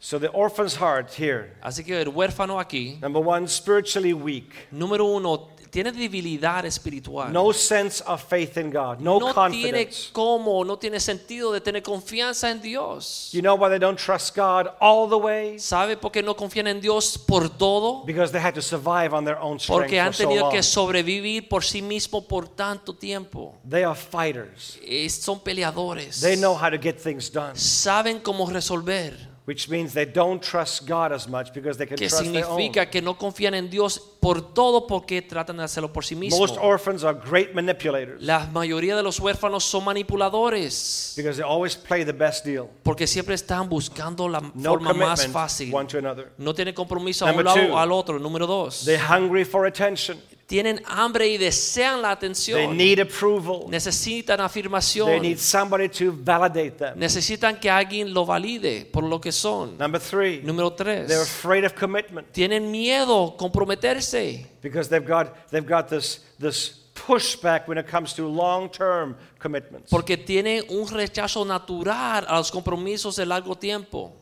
[0.01, 5.05] So the orphan's heart here, Así que el huérfano aquí, number one, spiritually weak, número
[5.05, 7.33] uno, tiene debilidad espiritual.
[7.33, 10.11] no sense of faith in God, no, no tiene confidence.
[10.13, 13.31] cómo, no tiene sentido de tener confianza en Dios.
[13.33, 15.59] You know why they don't trust God all the way?
[15.59, 18.05] ¿Sabe por qué no confían en Dios por todo?
[18.07, 20.63] Because they had to survive on their own strength Porque han for so tenido que
[20.63, 23.57] sobrevivir por sí mismos por tanto tiempo.
[23.69, 24.79] They are fighters.
[24.81, 26.21] Es- son peleadores.
[26.21, 29.28] They know how to get things done, Saben cómo resolver.
[29.49, 32.59] Which means they don't trust God as much because they can Que trust their own.
[32.59, 36.39] significa que no confían en Dios por todo porque tratan de hacerlo por sí mismos.
[36.39, 41.75] Most orphans are great manipulators La mayoría de los huérfanos son manipuladores because they always
[41.75, 42.69] play the best deal.
[42.83, 45.73] porque siempre están buscando la No forma más fácil.
[45.75, 46.31] one to another.
[46.37, 48.19] No tienen compromiso a Number un lado o al otro.
[48.19, 48.85] Número dos.
[48.85, 50.19] They're hungry for attention.
[50.49, 52.75] Tienen hambre y desean la They atención.
[52.75, 53.69] need approval.
[53.69, 55.21] Necesitan They afirmación.
[55.21, 56.99] need somebody to validate them.
[56.99, 59.77] Necesitan que alguien lo valide por lo que son.
[59.77, 61.21] Number three, Número they're tres.
[61.21, 67.77] afraid of commitment Tienen miedo comprometerse because they've got they've got this this pushback when
[67.77, 69.91] it comes to long-term commitments.
[69.91, 74.15] porque tienen un rechazo natural a los compromisos de largo tiempo.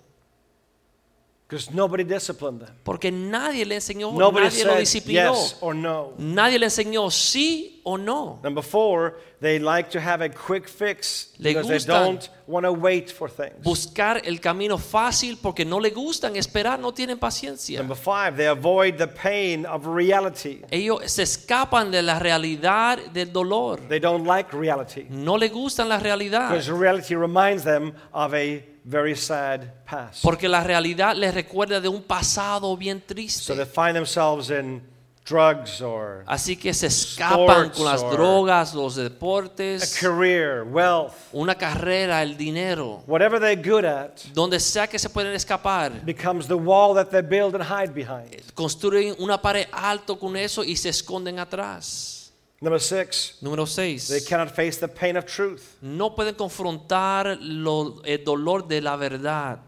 [1.48, 2.74] Because nobody disciplined them.
[2.82, 5.32] Porque nadie le enseñó, Nobody nadie lo disciplinó.
[5.32, 6.14] yes or no.
[6.18, 8.40] Nadie le enseñó sí o no.
[8.42, 12.72] Number four, they like to have a quick fix Le because they don't want to
[12.72, 13.62] wait for things.
[13.62, 17.78] Buscar el camino fácil porque no le gustan esperar, no tienen paciencia.
[17.78, 20.62] Number five, they avoid the pain of reality.
[20.72, 23.78] Ellos se escapan de la realidad del dolor.
[23.88, 26.48] They don't like reality No le gustan la realidad.
[26.50, 30.22] because reality reminds them of a very sad past.
[30.22, 33.66] Porque la realidad les recuerda de un pasado bien So they triste.
[33.66, 34.80] find themselves in
[35.28, 41.56] drugs or Así que se escapan con las drogas, los a deportes, career, wealth, una
[41.56, 43.02] carrera, el dinero.
[43.08, 45.90] whatever they're good at Donde sea que se pueden escapar.
[46.04, 48.40] becomes the wall that they build and hide behind.
[48.54, 52.15] Construyen una pared alto con eso y se esconden atrás.
[52.60, 53.66] Number six, Número
[54.08, 55.76] they cannot face the pain of truth.
[55.82, 59.58] No pueden confrontar lo- el dolor de la verdad.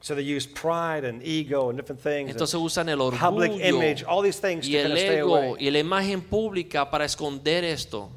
[0.00, 2.28] So they use pride and ego and different things.
[2.30, 4.98] and Entonces usan el public orgullo image, all these things y to kind el of
[4.98, 5.56] stay ego away.
[5.60, 8.10] y la imagen pública para esconder esto.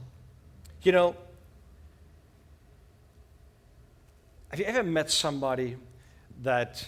[0.82, 1.16] You know,
[4.50, 5.78] have you ever met somebody
[6.42, 6.84] that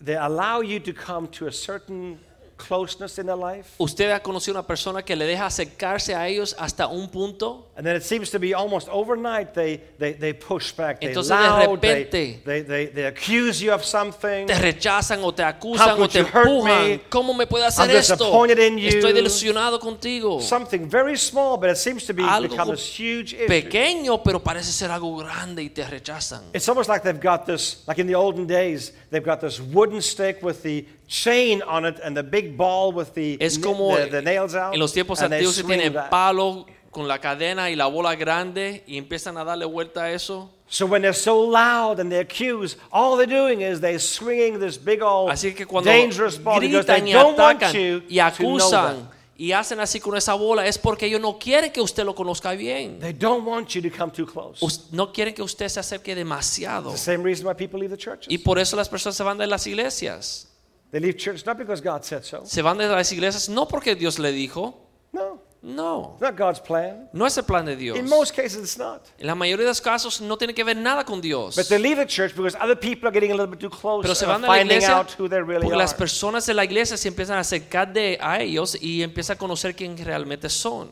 [0.00, 2.18] they allow you to come to a certain
[2.66, 3.70] closeness in their life?
[3.78, 7.68] ¿Usted ha conocido una persona que le deja acercarse a ellos hasta un punto?
[7.76, 11.00] And then it seems to be almost overnight they, they, they push back.
[11.00, 14.46] They Entonces, de loud, they, repente, they, they, they accuse you of something.
[14.46, 16.64] Te rechazan o te acusan o te empujan.
[16.64, 17.00] me?
[17.08, 18.16] ¿Cómo me puede hacer I'm esto?
[18.16, 18.88] disappointed in you.
[18.88, 20.40] Estoy desilusionado contigo.
[20.40, 23.46] Something very small, but it seems to be Algo become this huge issue.
[23.46, 26.42] Pequeño, pero parece ser algo grande y te rechazan.
[26.52, 30.02] It's almost like they've got this, like in the olden days, they've got this wooden
[30.02, 34.06] stick with the chain on it and the big ball with the, Es como the,
[34.06, 34.72] the nails out.
[34.72, 36.08] en los tiempos and they antiguos se swing tiene that.
[36.08, 40.50] palo con la cadena y la bola grande y empiezan a darle vuelta a eso.
[40.68, 44.78] So when they're so loud and they accuse, all they're doing is they're swinging this
[44.78, 48.02] big old Así que cuando dangerous ball because gritan they y don't want atacan you
[48.08, 51.72] y to know acusan y hacen así con esa bola es porque ellos no quieren
[51.72, 53.00] que usted lo conozca bien.
[53.00, 54.62] They don't want you to come too close.
[54.64, 56.92] Us- No quieren que usted se acerque demasiado.
[56.92, 58.26] The same reason why people leave the churches.
[58.28, 60.46] Y por eso las personas se van de las iglesias.
[60.90, 62.42] They leave church not because God said so.
[62.44, 64.74] Se van de las iglesias no porque Dios le dijo.
[65.12, 66.12] No, No.
[66.14, 67.08] it's not God's plan.
[67.12, 67.98] No es el plan de Dios.
[67.98, 69.02] In most cases, it's not.
[69.18, 71.54] En la mayoría de los casos no tiene que ver nada con Dios.
[71.54, 74.02] But they leave the church because other people are getting a little bit too close
[74.02, 77.36] Pero se van de la iglesia really porque las personas de la iglesia se empiezan
[77.36, 80.88] a acercar de, a ellos y empiezan a conocer quién realmente son.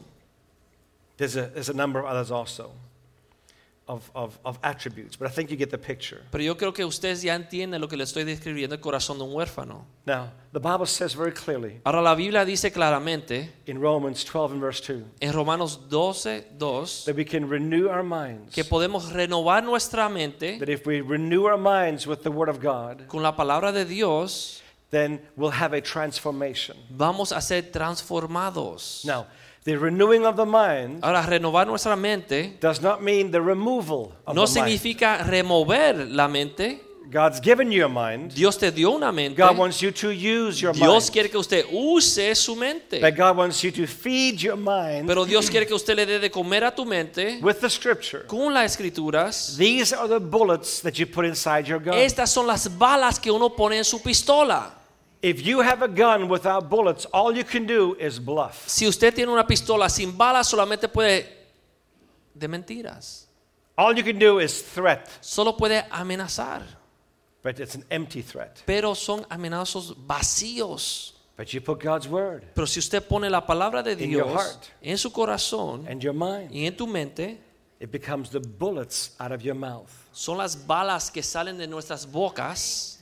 [1.17, 2.71] There's a, there's a number of others also
[3.89, 6.21] of, of, of attributes, but I think you get the picture.
[6.31, 9.25] Pero yo creo que ustedes ya entienden lo que le estoy describiendo el corazón de
[9.25, 9.85] un huérfano.
[10.07, 14.61] Now, the Bible says very clearly Ahora la Biblia dice claramente in Romans 12 and
[14.61, 18.55] verse 2 en Romanos 12, 2 that we can renew our minds.
[18.55, 22.61] que podemos renovar nuestra mente That if we renew our minds with the Word of
[22.61, 26.77] God, con la palabra de Dios, then we'll have a transformation.
[26.91, 29.05] vamos a ser transformados.
[29.05, 29.27] Now,
[29.65, 34.35] the renewing of the mind Ahora, renovar nuestra mente does not mean the removal of
[34.35, 34.69] no the mind.
[34.71, 36.83] significa remover la mente.
[37.11, 38.35] God's given you a mind.
[38.35, 39.35] Dios te dio una mente.
[39.41, 41.11] God wants you to use your Dios mind.
[41.13, 43.01] quiere que usted use su mente.
[43.01, 46.19] But God wants you to feed your mind Pero Dios quiere que usted le dé
[46.19, 48.25] de comer a tu mente with the scripture.
[48.27, 49.57] con las escrituras.
[49.57, 51.95] These are the bullets that you put inside your gun.
[51.95, 54.75] Estas son las balas que uno pone en su pistola.
[55.21, 58.69] If you have a gun without bullets, all you can do is bluff.
[58.69, 61.27] Si usted tiene una pistola sin balas, solamente puede
[62.35, 63.27] de mentiras.
[63.77, 66.63] All you can do is threat, Solo puede amenazar.
[67.43, 68.63] but it's an empty threat.
[68.67, 71.15] Pero son amenazos vacíos.
[71.37, 74.35] But you put God's word Pero si usted pone la palabra de In your Dios
[74.43, 74.67] heart.
[74.83, 77.39] en su corazón and your mind, y en tu mente,
[77.81, 79.89] it becomes the bullets out of your mouth.
[80.13, 82.98] son las balas que salen de nuestras bocas.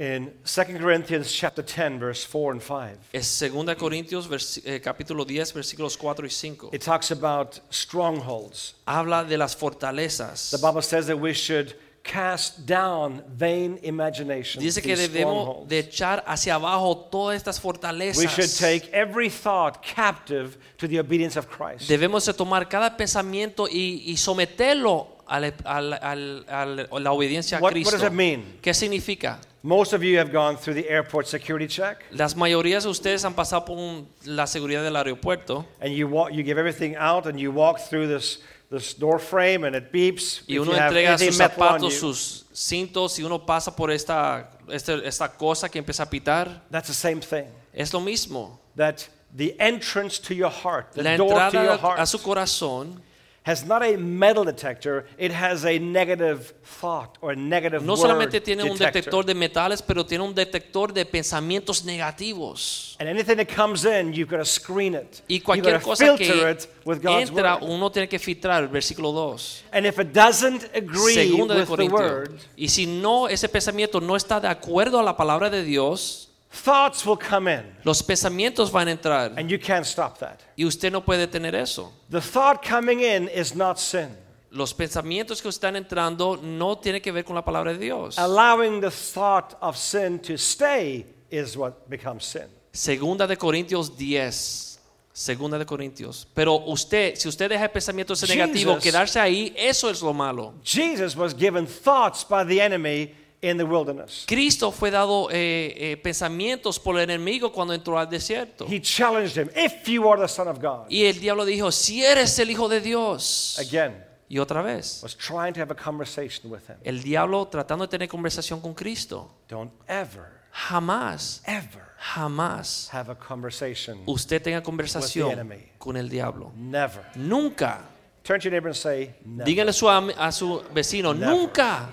[0.00, 4.26] In 2 Corinthians chapter 10 verse 4 and 5, Es 2 Corintios
[4.64, 6.70] eh, capítulo 10 versículos 4 y 5.
[6.72, 8.76] it talks about strongholds.
[8.86, 10.52] Habla de las fortalezas.
[10.52, 14.64] The Bible says that we should cast down vain imaginations.
[14.64, 18.16] Dice que debemos de echar hacia abajo todas estas fortalezas.
[18.16, 21.90] We should take every thought captive to the obedience of Christ.
[21.90, 27.12] Debemos de tomar cada pensamiento y, y someterlo a la, al- al- al- a la
[27.12, 28.58] obediencia a What- what does it mean?
[28.62, 29.38] ¿Qué significa?
[29.62, 33.34] Most of you have gone through the airport security check, Las mayorías de ustedes han
[33.34, 37.38] pasado por un- la seguridad del aeropuerto and you walk, you give everything out, and
[37.38, 38.38] you walk through this
[38.70, 40.42] this door frame, and it beeps.
[40.46, 41.98] y if uno you have entrega anything sus metal on zapatos, you.
[42.14, 46.62] sus cintos y uno pasa por esta, este- esta cosa que empieza a pitar.
[46.70, 47.46] That's the same thing.
[47.74, 48.60] Es lo mismo.
[48.76, 52.18] That the entrance to your heart, the La door to your entrada heart, a su
[52.18, 53.02] corazón
[53.42, 58.40] has not a metal detector; it has a negative thought or a negative no solamente
[58.40, 59.24] tiene un detector.
[59.24, 62.96] de metales, pero tiene un detector de pensamientos negativos.
[63.00, 65.22] And anything that comes in, you've got to screen it.
[65.26, 67.70] Y cualquier cosa filter que it with God's entra, word.
[67.70, 69.64] uno tiene que filtrar, versículo 2.
[69.72, 74.00] And if it doesn't agree Segunda de with the word, Y si no, ese pensamiento
[74.00, 78.70] no está de acuerdo a la palabra de Dios, thoughts will come in, los pensamientos
[78.70, 79.32] van a entrar.
[79.36, 80.40] and you can't stop that.
[80.56, 81.92] Y usted no puede tener eso.
[82.10, 84.16] The thought coming in is not sin.
[84.52, 88.18] Los pensamientos que están entrando no tienen que ver con la palabra de Dios.
[88.18, 92.48] Allowing the thought of sin to stay is what becomes sin.
[92.72, 94.78] Segunda de Corintios 10.
[95.12, 96.26] Segunda de Corintios.
[96.34, 100.54] Pero usted, si usted deja el pensamiento ese negativo quedarse ahí, eso es lo malo.
[100.64, 104.24] Jesus was given thoughts by the enemy in the wilderness.
[104.26, 108.66] Cristo fue dado eh, eh, pensamientos por el enemigo cuando entró al desierto.
[108.68, 110.86] He challenged him, if you are the Son of God.
[110.90, 113.56] Y el diablo dijo, si eres el Hijo de Dios.
[113.58, 116.76] Again, Y otra vez, was trying to have a conversation with him.
[116.84, 119.28] el diablo tratando de tener conversación con Cristo.
[119.48, 124.02] Don't ever, Jamás, ever jamás have a conversation.
[124.06, 125.66] usted tenga With the conversación enemy.
[125.78, 126.52] con el diablo.
[126.56, 127.02] Never.
[127.16, 127.80] Nunca.
[128.22, 129.44] Turn to your neighbor and say, never.
[129.50, 131.34] Díganle a su, a su vecino, Never.
[131.34, 131.90] nunca,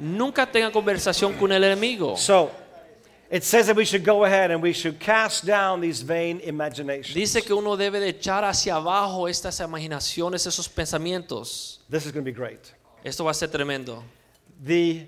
[0.00, 2.16] nunca tenga conversación con el enemigo.
[2.16, 2.50] So,
[3.30, 7.14] it says that we should go ahead and we should cast down these vain imaginations.
[7.14, 11.78] Dice que uno debe de echar hacia abajo estas imaginaciones, esos pensamientos.
[11.90, 12.72] This is going to be great.
[13.04, 14.02] Esto va a ser tremendo.
[14.62, 15.06] The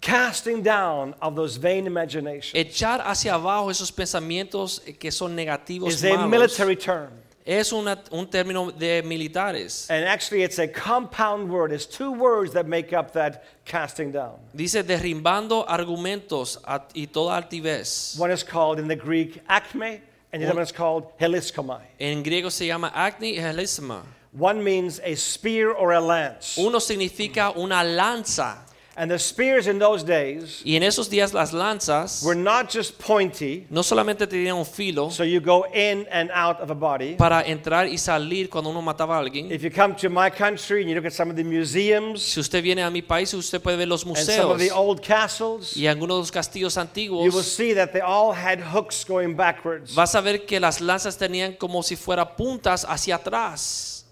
[0.00, 6.04] casting down of those vain imaginations Echar hacia abajo esos pensamientos que son negativos is
[6.04, 7.10] a malos, military term.
[7.44, 9.90] Es una- un término de militares.
[9.90, 11.72] And actually, it's a compound word.
[11.72, 14.36] It's two words that make up that casting down.
[14.52, 18.16] Dice derrimbando argumentos a- y toda altivez.
[18.18, 20.00] One is called in the Greek acme,
[20.32, 21.80] and the other one is called heliskomai.
[21.98, 24.02] En griego se llama acne y helisma.
[24.38, 26.58] One means a spear or a lance.
[26.58, 28.64] Uno significa una lanza.
[28.94, 32.98] And the spears in those days Y en esos días las lanzas were not just
[32.98, 37.14] pointy, no solamente tenían un filo so you go in and out of a body.
[37.16, 39.50] para entrar y salir cuando uno mataba a alguien.
[39.50, 42.38] If you come to my country and you look at some of the museums Si
[42.38, 45.00] usted viene a mi país, usted puede ver los museos and some of the old
[45.00, 47.24] castles, y algunos de los castillos antiguos.
[47.24, 49.94] you will see that they all had hooks going backwards.
[49.94, 54.04] Vas a ver que las lanzas tenían como si fuera puntas hacia atrás.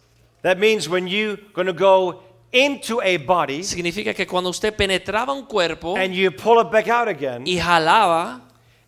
[0.43, 5.33] That means when you're going to go into a body Significa que cuando usted penetraba
[5.33, 8.41] un cuerpo and you pull it back out again, y jalaba,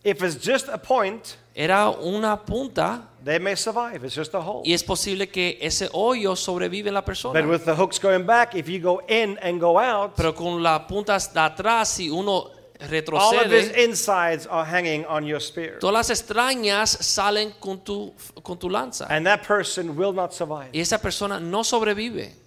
[0.03, 4.03] if it's just a point, era una punta they may survive.
[4.03, 4.63] It's just a hole.
[4.65, 7.41] y es posible que ese hoyo sobrevive en la But persona.
[7.47, 10.81] with the hooks going back, if you go in and go out, Pero con las
[10.87, 12.49] puntas de atrás, si uno all
[12.81, 15.79] of his retrocede, insides are hanging on your spear.
[15.79, 19.07] todas las extrañas salen con tu, con tu lanza.
[19.09, 20.69] And that person will not survive.
[20.73, 22.42] Y esa persona no sobrevive.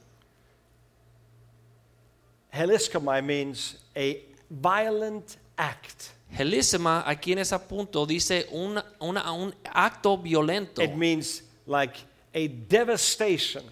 [2.57, 6.11] Heliskomai means a violent act.
[6.37, 10.83] Helisma, aquí en ese punto, dice una- una- un acto violento.
[10.83, 11.95] It means like
[12.35, 13.63] a devastation.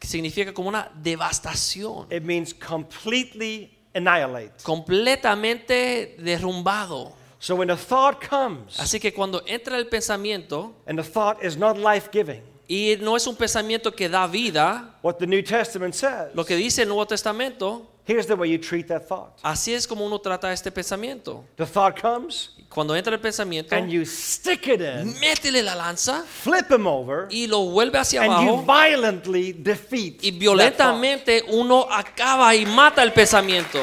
[0.00, 2.06] significa como una devastación.
[2.12, 4.62] It means completely annihilate.
[4.62, 7.12] Completamente derrumbado.
[7.38, 11.56] So when a thought comes Así que cuando entra el pensamiento, and the thought is
[11.56, 15.94] not life giving, y no es un pensamiento que da vida, what the New Testament
[15.94, 19.38] says, lo que dice el Nuevo Testamento, here's the way you treat that thought.
[19.42, 21.44] así es como uno trata este pensamiento.
[21.56, 26.24] The thought comes Cuando entra el pensamiento, and you stick it in, métele la lanza
[26.24, 31.86] flip him over, y lo vuelve hacia and you abajo violently defeat y violentamente uno
[31.88, 33.80] acaba y mata el pensamiento.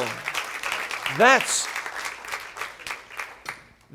[1.17, 1.67] That's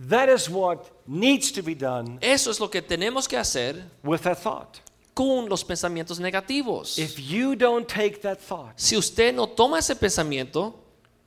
[0.09, 4.23] that is what needs to be done Eso es lo que tenemos que hacer with
[4.23, 4.81] that thought.
[5.17, 6.99] Con los pensamientos negativos.
[6.99, 10.75] If you don't take that thought, Si usted no toma ese pensamiento,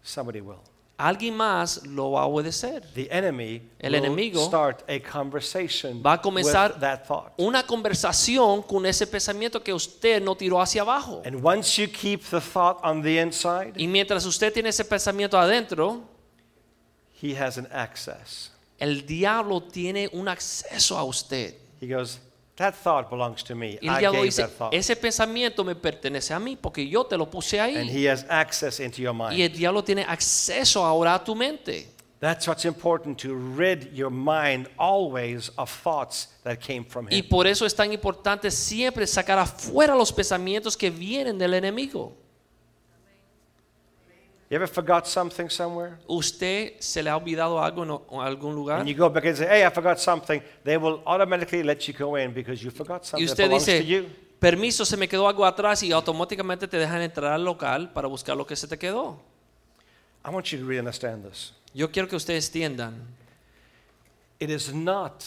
[0.03, 0.59] somebody will.
[0.95, 2.83] alguien más lo va a obedecer.
[2.93, 7.33] The enemy El will enemigo start a conversation Va a comenzar with that thought.
[7.37, 11.23] una conversación con ese pensamiento que usted no tiró hacia abajo.
[11.25, 15.35] And once you keep the thought on the inside, Y mientras usted tiene ese pensamiento
[15.39, 16.03] adentro,
[17.19, 18.51] he has an access.
[18.77, 21.55] el diablo tiene un acceso a usted.
[21.81, 22.19] He goes,
[22.59, 23.79] That thought belongs to me.
[23.81, 24.73] Y el I diablo gave dice, that thought.
[24.73, 27.89] ese pensamiento me pertenece a mí porque yo te lo puse And ahí.
[27.89, 29.41] he has access into your Y mind.
[29.41, 31.87] el diablo tiene acceso ahora a tu mente.
[32.19, 37.29] That's what's important to rid your mind always of thoughts that came from Y him.
[37.29, 42.11] por eso es tan importante siempre sacar afuera los pensamientos que vienen del enemigo.
[44.49, 45.97] You ever forgot something somewhere?
[46.07, 48.79] ¿Usted se le ha olvidado algo en o- en algún lugar?
[48.79, 50.41] And you go back and say, Hey, I forgot something.
[50.63, 53.65] They will automatically let you go in because you forgot Y something that usted belongs
[53.65, 54.05] to dice, you.
[54.39, 58.35] permiso, se me quedó algo atrás y automáticamente te dejan entrar al local para buscar
[58.35, 59.19] lo que se te quedó.
[60.25, 61.53] I want you to really understand this.
[61.73, 62.95] Yo quiero que ustedes entiendan,
[64.39, 65.25] It is not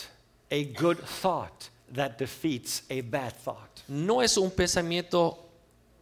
[0.51, 3.83] a good thought that defeats a bad thought.
[3.87, 5.39] no es un pensamiento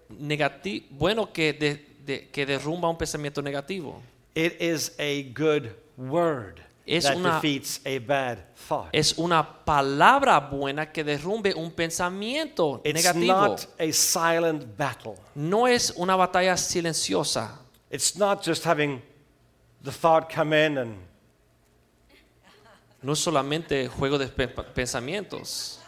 [0.09, 4.01] negativo, bueno que, de- de- que derrumba un pensamiento negativo.
[4.35, 8.89] It is a good word Es that una- defeats a bad thought.
[8.93, 13.27] Es una palabra buena que derrumbe un pensamiento It's negativo.
[13.27, 15.17] not a silent battle.
[15.35, 17.59] No es una batalla silenciosa.
[17.91, 19.03] It's not just having
[19.83, 20.97] the thought come in and
[23.03, 25.79] No es solamente juego de pe- pensamientos.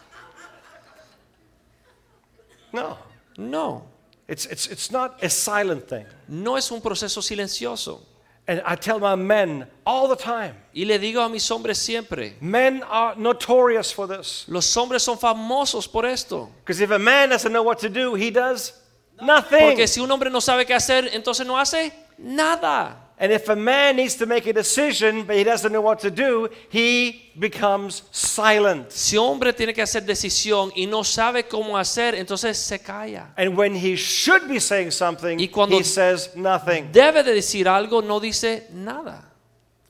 [2.71, 2.97] no.
[3.37, 3.85] No,
[4.27, 6.05] It's, it's, it's not a silent thing.
[6.27, 7.99] no es un proceso silencioso.
[8.45, 12.35] And I tell my men all the time Y le digo a mis hombres siempre,
[12.41, 14.45] men are notorious for this.
[14.47, 16.49] los hombres son famosos por esto.
[16.63, 18.73] Because if a man doesn't know what to do, he does
[19.21, 19.59] nothing.
[19.59, 23.02] Porque si un hombre no sabe qué hacer, entonces no hace nada.
[23.23, 26.11] And if a man needs to make a decision but he doesn't know what to
[26.11, 28.91] do, he becomes silent.
[28.91, 33.33] Si hombre tiene que hacer decisión y no sabe cómo hacer, entonces se calla.
[33.37, 36.91] And when he should be saying something, Y cuando- he says nothing.
[36.91, 39.23] Debe de decir algo, no dice nada.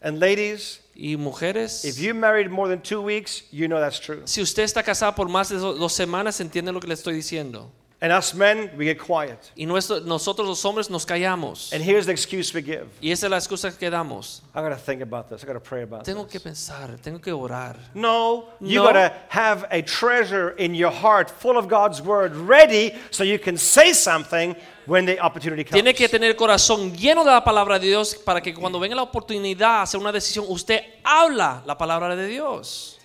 [0.03, 4.21] And ladies, Y mujeres, if you married more than two weeks, you know that's true.
[4.25, 7.15] si usted está casada por más de do- dos semanas, entiende lo que le estoy
[7.15, 7.71] diciendo.
[8.03, 9.39] And us men, we get quiet.
[9.55, 11.71] Y nuestro- nosotros los hombres nos callamos.
[11.71, 12.89] And here's the excuse we give.
[13.01, 14.41] Y esa es la excusa que damos.
[14.53, 15.41] I gotta think about this.
[15.41, 16.43] I gotta pray about Tengo que this.
[16.43, 17.77] pensar, tengo que orar.
[17.93, 18.87] No, you No.
[18.87, 23.57] gotta have a treasure in your heart full of God's word ready so you can
[23.57, 24.53] say something
[24.85, 25.81] when the opportunity comes.
[25.81, 28.97] Tiene que tener el corazón lleno de la palabra de Dios para que cuando venga
[28.97, 32.99] la oportunidad hacer una decisión, usted habla la palabra de Dios.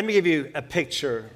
[0.00, 1.28] Let me give you a picture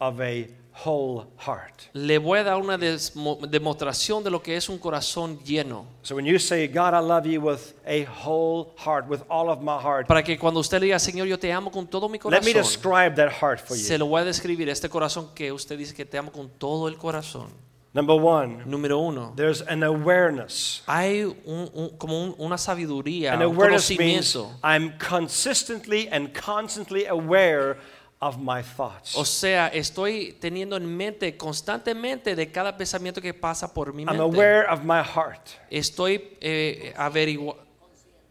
[0.00, 1.88] of a whole heart.
[1.92, 5.86] Le voy a dar una demostración de lo que es un corazón lleno.
[6.02, 9.60] So when you say, God, I love you with a whole heart, with all of
[9.62, 12.18] my heart, Para que cuando usted le diga, Señor, yo te amo con todo mi
[12.18, 12.44] corazón.
[12.44, 13.84] let me describe that heart for you.
[13.84, 16.88] se lo voy a describir, este corazón que usted dice que te amo con todo
[16.88, 17.68] el corazón.
[17.94, 20.82] Number one, Número uno, there's an awareness.
[20.86, 24.58] hay un- un- como un- una sabiduría, An un awareness means conocimiento.
[24.62, 27.78] I'm consistently and constantly aware
[28.20, 29.16] of my thoughts.
[29.16, 34.16] O sea, estoy teniendo en mente constantemente de cada pensamiento que pasa por mi I'm
[34.16, 34.22] mente.
[34.22, 35.48] aware of my heart.
[35.70, 36.92] Estoy eh,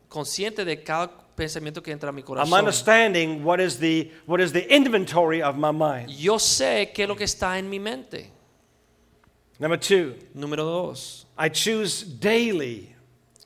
[0.09, 2.51] consciente de cada pensamiento que entra a mi corazón.
[2.51, 6.09] I'm understanding what is the what is the inventory of my mind.
[6.09, 8.31] Yo sé qué es lo que está en mi mente.
[9.59, 12.93] Number two, Número dos, I choose daily.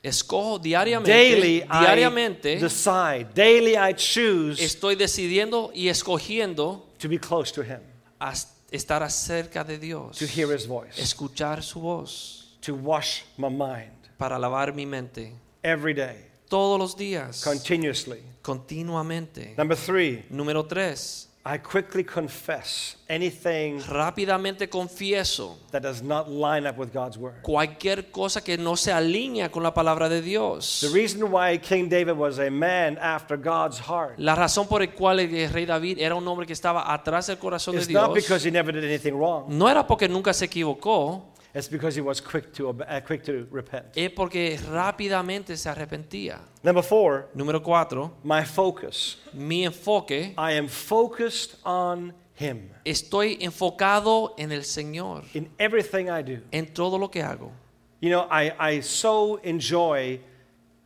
[0.04, 3.28] Escojo diariamente, Daily I diariamente decide.
[3.36, 7.82] Daily I choose estoy decidiendo y escogiendo to be close to Him,
[8.20, 8.34] a
[8.72, 13.92] estar cerca de Dios, to hear His voice, escuchar su voz to wash my mind.
[14.18, 15.34] para lavar mi mente.
[15.64, 18.22] Every day, todos los días, continuously.
[18.42, 19.54] continuamente.
[19.58, 26.78] Number three, Número tres, I quickly confess anything rápidamente confieso that does not line up
[26.78, 27.42] with God's word.
[27.42, 30.82] cualquier cosa que no se alinea con la palabra de Dios.
[30.82, 34.92] The reason why King David was a man after God's heart La razón por la
[34.92, 38.14] cual el rey David era un hombre que estaba atrás del corazón de is not
[38.14, 39.46] Dios because he never did anything wrong.
[39.48, 43.46] no era porque nunca se equivocó, It's because he was quick to uh, quick to
[43.52, 43.86] repent.
[43.96, 46.40] es porque rápidamente se arrepentía.
[46.64, 49.18] Number four, Número cuatro, my focus.
[49.34, 56.24] mi enfoque, I am focused on Him estoy enfocado en el Señor, in everything I
[56.24, 56.40] do.
[56.52, 57.52] en todo lo que hago.
[58.00, 60.22] You know, I, I so enjoy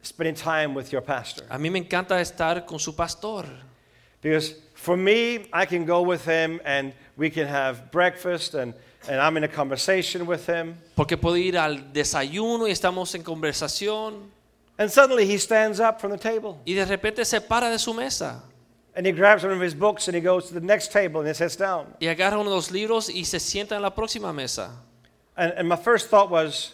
[0.01, 3.45] spending time with your pastor A mí me encanta estar con su pastor,
[4.21, 8.73] because for me, I can go with him and we can have breakfast and,
[9.07, 10.75] and I'm in a conversation with him.
[10.95, 14.29] porque puedo ir al desayuno y estamos en conversación
[14.77, 17.93] And suddenly he stands up from the table y de repente se para de su
[17.93, 18.41] mesa
[18.95, 21.27] and he grabs one of his books and he goes to the next table and
[21.27, 21.85] he sits down.
[21.99, 24.71] y agarra uno de los libros y se sienta en la próxima mesa.
[25.37, 26.73] And, and my first thought was,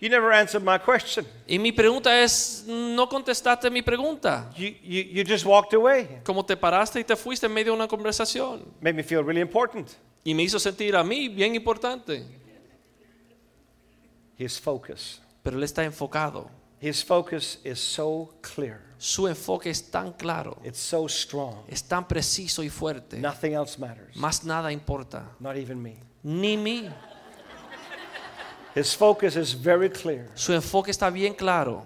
[0.00, 1.26] You never answered my question.
[1.48, 4.48] Y mi pregunta es, no contestaste mi pregunta.
[4.56, 6.20] You, you, you just walked away.
[6.24, 8.62] Como te paraste y te fuiste en medio de una conversación.
[8.80, 9.88] Made me feel really important.
[10.22, 12.24] Y me hizo sentir a mí bien importante.
[14.38, 15.20] His focus.
[15.42, 16.48] Pero él está enfocado.
[16.80, 18.80] His focus is so clear.
[18.98, 21.64] Su enfoque es tan claro, It's so strong.
[21.68, 23.18] es tan preciso y fuerte.
[23.18, 24.16] Nothing else matters.
[24.16, 25.28] Más nada importa.
[25.40, 25.96] Not even me.
[26.22, 26.88] Ni mí.
[28.78, 30.28] His focus is very clear.
[30.34, 31.84] Su enfoque está bien claro.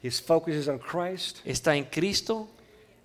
[0.00, 1.40] His focus is on Christ.
[1.44, 2.46] Está en Cristo.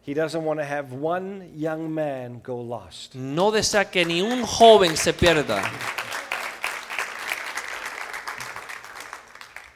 [0.05, 3.15] He doesn't want to have one young man go lost.
[3.15, 5.63] No desea que ni un joven se pierda.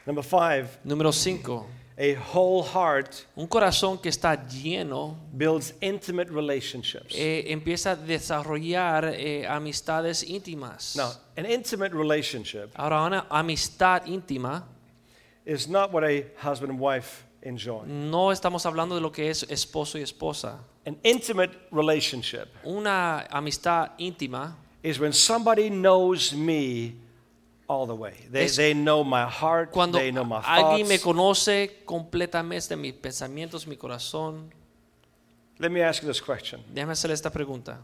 [0.06, 1.66] Number five, Número 5.
[2.00, 7.12] A whole heart Un corazón que está lleno builds intimate relationships.
[7.14, 10.94] eh, empieza a desarrollar eh, amistades íntimas.
[10.96, 14.64] Now, an intimate relationship Ahora, una amistad íntima,
[15.44, 17.84] is not what a husband and wife enjoy.
[17.86, 20.58] no estamos hablando de lo que es esposo y esposa.
[20.86, 26.94] An intimate relationship Una amistad íntima is when somebody knows me
[27.68, 28.14] all the way.
[28.32, 32.94] They, Es they know my heart, cuando they know my alguien me conoce completamente mis
[32.94, 34.50] pensamientos, mi corazón.
[35.58, 36.62] Let me ask you this question.
[36.72, 37.78] Déjame hacerle esta pregunta.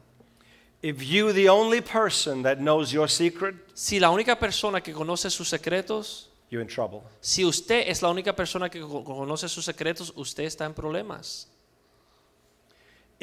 [0.83, 5.31] If you, the only person that knows your secret, Si la única persona que conoce
[5.31, 7.03] sus secretos, you're in trouble.
[7.21, 11.49] si usted es la única persona que co- conoce sus secretos, usted está en problemas.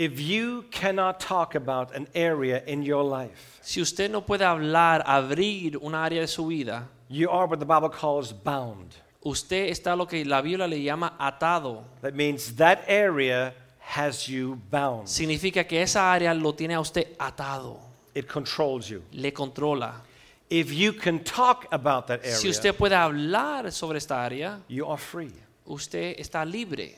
[0.02, 5.04] If you cannot talk about an area in your life, Si usted no puede hablar,
[5.06, 8.96] abrir una área de su vida, you are what the Bible calls bound.
[9.24, 11.84] usted está lo que la Biblia le llama atado.
[12.02, 15.08] That means that area has you bound.
[15.08, 17.78] Significa que esa área lo tiene a usted atado,
[18.16, 19.04] It controls you.
[19.14, 20.02] le controla.
[20.50, 24.88] If you can talk about that area, Si usted puede hablar sobre esta área, you
[24.88, 25.32] are free.
[25.68, 26.96] usted está libre.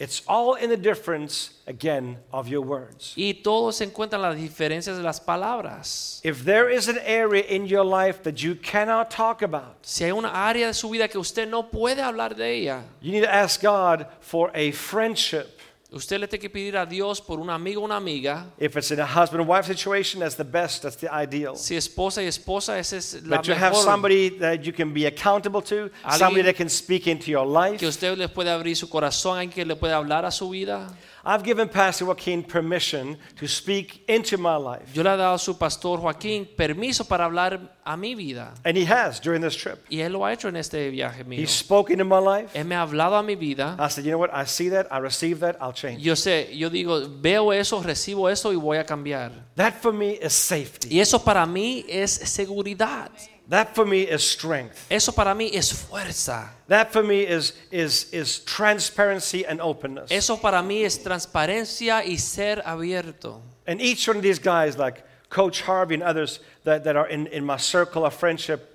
[0.00, 3.14] It's all in the difference, again, of your words.
[3.16, 6.20] Y todo se encuentra en las diferencias de las palabras.
[6.22, 10.12] If there is an area in your life that you cannot talk about, Si hay
[10.12, 13.32] una área de su vida que usted no puede hablar de ella, you need to
[13.32, 15.57] ask God for a friendship.
[15.90, 18.46] Usted le tiene que pedir a Dios por un amigo o una amiga.
[18.58, 21.56] If it's in a husband and wife situation, that's the best, that's the ideal.
[21.56, 23.84] Si esposa y esposa, esa es la But to have mejor.
[23.84, 27.78] somebody that you can be accountable to, Alguien- somebody that can speak into your life.
[27.78, 30.88] Que usted le puede abrir su corazón, alguien que le puede hablar a su vida.
[31.24, 35.38] I've given Pastor Joaquin permission to speak into my life, Yo le he dado a
[35.38, 38.52] su pastor Joaquín permiso para hablar a mi vida.
[38.64, 39.84] and he has during this trip.
[39.88, 41.38] Y él lo ha hecho en este viaje mío.
[41.38, 42.52] He's spoken in my life.
[42.54, 43.76] Él me ha hablado a mi vida.
[43.78, 44.30] I said, you know what?
[44.32, 46.02] I see that, I receive that, I'll change.
[46.02, 49.32] Yo sé, yo digo, veo eso, recibo eso y voy a cambiar.
[49.56, 50.94] That for me is safety.
[50.94, 53.10] Y eso para mí es seguridad.
[53.48, 54.76] That for me is strength.
[54.90, 56.50] Eso para mí es fuerza.
[56.68, 60.12] That for me is, is, is transparency and openness.
[60.12, 63.40] Eso para mí es transparencia y ser abierto.
[63.66, 67.26] And each one of these guys, like Coach Harvey and others that, that are in,
[67.28, 68.74] in my circle of friendship,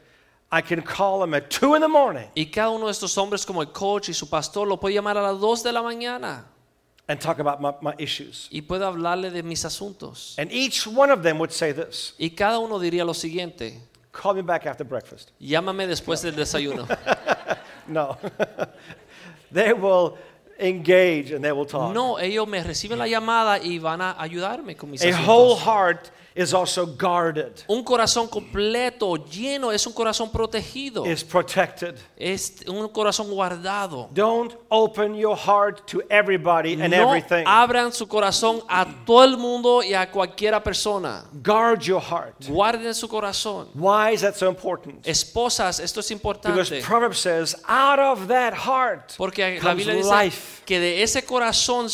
[0.51, 3.43] I can call them at 2 in the morning Y cada uno de estos hombres
[3.45, 6.43] como el coach y su pastor lo puede llamar a las 2 de la mañana
[7.07, 8.47] and talk about my, my issues.
[8.51, 10.35] y puede hablarle de mis asuntos.
[10.37, 13.81] And each one of them would say this Y cada uno diría lo siguiente,
[14.11, 15.31] call me back after breakfast.
[15.41, 16.87] llámame después del desayuno.
[17.85, 18.17] No.
[19.51, 20.17] they will
[20.57, 21.93] engage and they will talk.
[21.93, 25.59] No, ellos me reciben la llamada y van a ayudarme con mis A whole asuntos.
[25.65, 31.05] heart is also guarded, Un corazón completo, lleno, es un corazón protegido.
[31.05, 31.95] is protected.
[32.17, 34.09] Es un corazón guardado.
[34.13, 37.43] Don't open your heart to everybody and No everything.
[37.45, 41.25] abran su corazón a todo el mundo y a cualquiera persona.
[41.43, 42.35] Guard your heart.
[42.47, 43.67] Guarden su corazón.
[43.75, 45.05] Why is that so important?
[45.07, 46.81] Esposas, esto es Because importante.
[46.81, 50.63] Proverbs says, out of that heart Porque la Biblia dice life.
[50.65, 51.87] que de ese corazón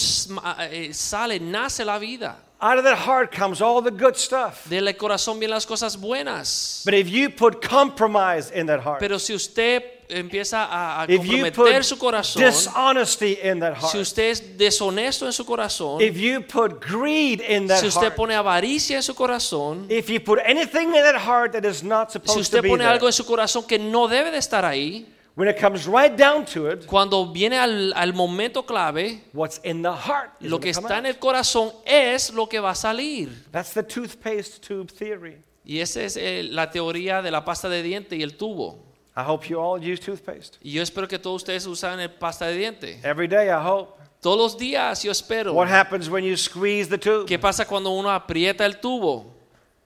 [0.72, 2.38] eh, sale, nace la vida.
[2.62, 4.68] Out of that heart comes all the good stuff.
[4.70, 6.82] Del corazón vienen las cosas buenas.
[6.84, 11.26] But if you put compromise in that heart, Pero si usted empieza a, a if
[11.26, 13.92] you comprometer put su corazón, dishonesty in that heart.
[13.92, 17.88] si heart, usted es deshonesto en su corazón, if you put greed in that si
[17.88, 21.64] usted heart, pone avaricia en su corazón, if you put anything in that heart that
[21.64, 24.10] is not si supposed to usted be pone there, algo en su corazón que no
[24.10, 25.06] debe de estar ahí,
[25.40, 29.82] when it comes right down to it, cuando viene al, al momento clave, what's in
[29.82, 33.30] the heart is lo que está en el corazón es lo que va a salir.
[33.50, 35.38] That's the toothpaste tube theory.
[35.64, 38.84] Y esa es eh, la teoría de la pasta de diente y el tubo.
[39.16, 40.58] I hope you all use toothpaste.
[40.62, 43.00] Y yo espero que todos ustedes usan el pasta de diente.
[43.02, 43.94] Every day, I hope.
[44.20, 45.54] Todos los días yo espero.
[45.54, 47.26] What happens when you squeeze the tube?
[47.26, 49.34] ¿Qué pasa cuando uno aprieta el tubo?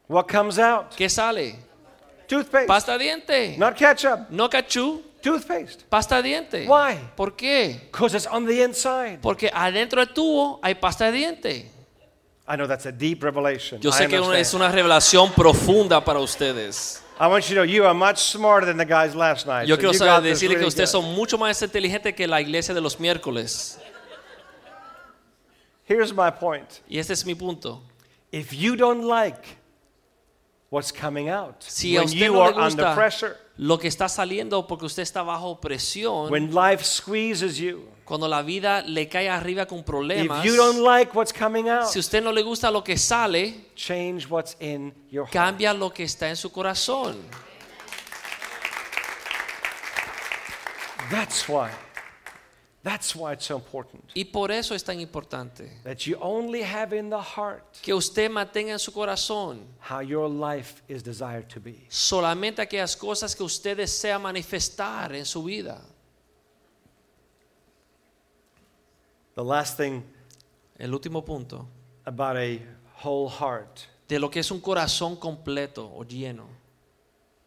[0.07, 0.95] What comes out?
[0.95, 1.59] ¿Qué sale?
[2.27, 2.65] Toothpaste.
[2.65, 3.55] Pasta de diente.
[3.59, 4.31] Not ketchup.
[4.31, 5.85] No cachú, Toothpaste.
[5.89, 6.67] pasta de diente.
[6.67, 6.99] Why?
[7.15, 7.79] ¿Por qué?
[7.91, 9.19] Because it's on the inside.
[9.21, 11.71] Porque adentro del tubo hay pasta de diente.
[12.45, 13.79] I know that's a deep revelation.
[13.81, 14.35] Yo I sé que understand.
[14.41, 17.01] es una revelación profunda para ustedes.
[17.19, 19.65] I want you to know you are much smarter than the guys last night.
[19.65, 21.01] Yo so quiero saber- decirle que really ustedes good.
[21.03, 23.79] son mucho más inteligentes que la iglesia de los miércoles.
[25.87, 26.67] Here's my point.
[26.89, 27.81] Y este es mi punto.
[28.31, 29.39] If you don't like
[30.73, 33.77] what's coming out Si a when usted you no are le under gusta pressure, lo
[33.77, 38.81] que está saliendo porque usted está bajo presión, when life squeezes you, cuando la vida
[38.81, 42.31] le cae arriba con problemas, if you don't like what's coming out, si usted no
[42.31, 45.33] le gusta lo que sale, change what's in your heart.
[45.33, 47.17] cambia lo que está en su corazón.
[51.11, 51.69] That's why.
[52.83, 56.91] That's why it's so important Y por eso es tan importante that you only have
[56.93, 61.61] in the heart que usted mantenga en su corazón how your life is desired to
[61.61, 61.85] be.
[61.89, 65.81] solamente aquellas cosas que usted desea manifestar en su vida.
[69.35, 70.03] The last thing
[70.77, 71.67] El último punto,
[72.05, 72.59] about a
[73.01, 73.79] whole heart
[74.09, 76.47] de lo que es un corazón completo o lleno,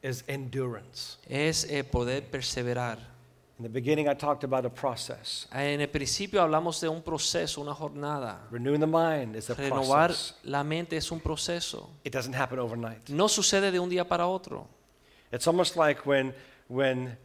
[0.03, 1.19] is endurance.
[1.29, 3.16] es el poder perseverar.
[3.59, 5.47] In the beginning, I talked about a process.
[5.51, 8.41] En el principio hablamos de un proceso, una jornada.
[8.51, 10.35] Renewing the mind is a Renovar process.
[10.45, 11.89] la mente es un proceso.
[12.05, 13.09] It doesn't happen overnight.
[13.09, 14.69] No sucede de un día para otro.
[15.33, 16.35] It's almost like when,
[16.69, 17.17] when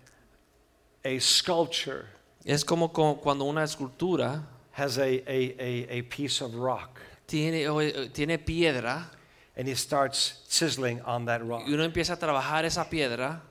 [1.04, 2.06] a sculpture
[2.46, 7.68] Es como co- cuando una escultura has a, a, a, a piece of rock tiene,
[7.68, 9.06] o, eh, tiene piedra
[9.58, 11.68] and he starts chiseling on that rock.
[11.68, 13.42] y uno empieza a trabajar esa piedra,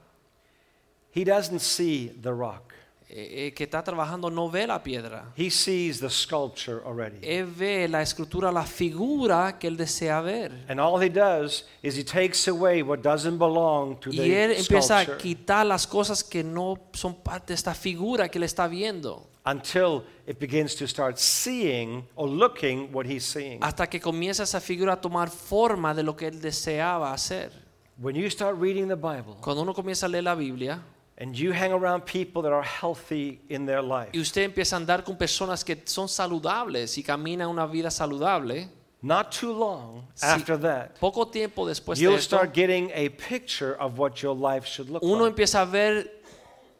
[1.12, 2.69] He doesn't see the rock.
[3.12, 5.32] Eh, eh, que está trabajando no ve la piedra.
[5.36, 7.18] He sees the sculpture already.
[7.22, 10.52] Él ve la escultura, la figura que él desea ver.
[10.68, 14.60] And all he does is he takes away what doesn't belong to Y él the
[14.60, 18.68] empieza a quitar las cosas que no son parte de esta figura que él está
[18.68, 19.26] viendo.
[19.44, 23.58] until it begins to start seeing or looking what he's seeing.
[23.60, 27.50] Hasta que comienza esa figura a tomar forma de lo que él deseaba hacer.
[27.98, 30.80] When you start reading the Bible Cuando uno comienza a leer la Biblia
[31.20, 34.80] and you hang around people that are healthy in their life, y usted empieza a
[34.80, 38.68] andar con personas que son saludables y caminan una vida saludable,
[39.02, 43.74] not too long after that, poco tiempo después de you'll esto, start getting a picture
[43.78, 45.34] of what your life should look uno like.
[45.36, 46.10] empieza a ver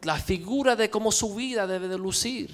[0.03, 2.49] la figura de cómo su vida debe de lucir.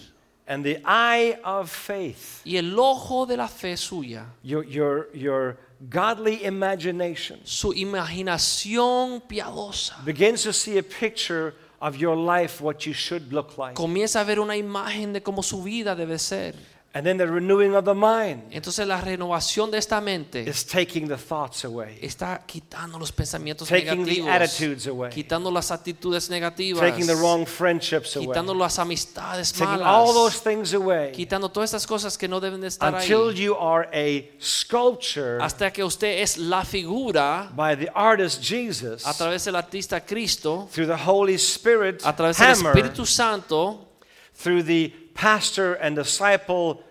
[0.49, 5.57] And the eye of faith, Y el ojo de la fe suya, your, your, your
[5.89, 12.93] godly imagination, su imaginación piadosa, begins to see a picture of your life, what you
[12.93, 13.73] should look like.
[13.73, 16.55] comienza a ver una imagen de cómo su vida debe ser.
[16.93, 21.07] And then the renewing of the mind Entonces la renovación de esta mente is taking
[21.07, 26.29] the thoughts away, está quitando los pensamientos taking the negativos, attitudes away, quitando las actitudes
[26.29, 31.49] negativas, taking the wrong friendships away, quitando las amistades taking all those things away quitando
[31.49, 35.71] todas estas cosas que no deben de estar until ahí, you are a sculpture hasta
[35.71, 40.87] que usted es la figura by the artist Jesus a través del artista Cristo, through
[40.87, 43.87] the Holy Spirit a través del hammer, Espíritu Santo,
[44.33, 46.83] through the pastor and disciple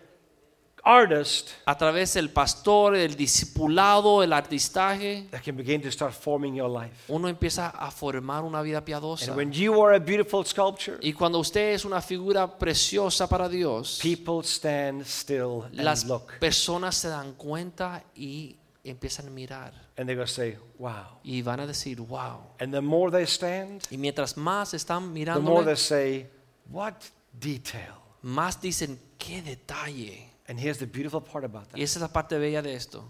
[0.86, 6.54] artist a través del pastor, el discipulado, el artistaje, that can begin to start forming
[6.54, 6.94] your life.
[7.08, 9.32] uno empieza a formar una vida piadosa.
[9.32, 13.48] And when you are a beautiful sculpture, Y cuando usted es una figura preciosa para
[13.48, 16.38] Dios, people stand still and las look.
[16.38, 21.18] personas se dan cuenta y empiezan a mirar And they're going to say, wow.
[21.24, 22.42] y van a decir, wow.
[22.60, 26.26] And the more they stand, Y mientras más están the more mirando, they say,
[26.70, 26.94] what
[27.40, 28.05] detail.
[28.26, 30.28] Más dicen, qué detalle.
[30.48, 31.78] And here's the beautiful part about Y that.
[31.80, 33.04] esa es la parte bella de esto.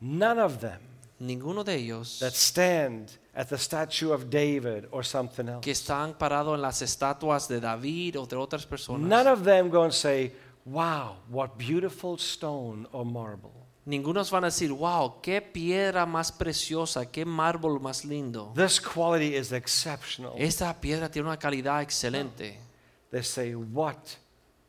[0.00, 0.80] None of them
[1.20, 6.18] Ninguno de ellos that stand at the statue of David or something else, que están
[6.18, 9.92] parados en las estatuas de David o de otras none personas, of them go and
[9.92, 10.32] say,
[10.64, 13.52] wow, what beautiful stone or marble.
[13.84, 18.52] ningunos van a decir, wow, qué piedra más preciosa, qué mármol más lindo.
[18.56, 20.32] This quality is exceptional.
[20.36, 22.58] Esta piedra tiene una calidad excelente.
[23.12, 24.16] They say, what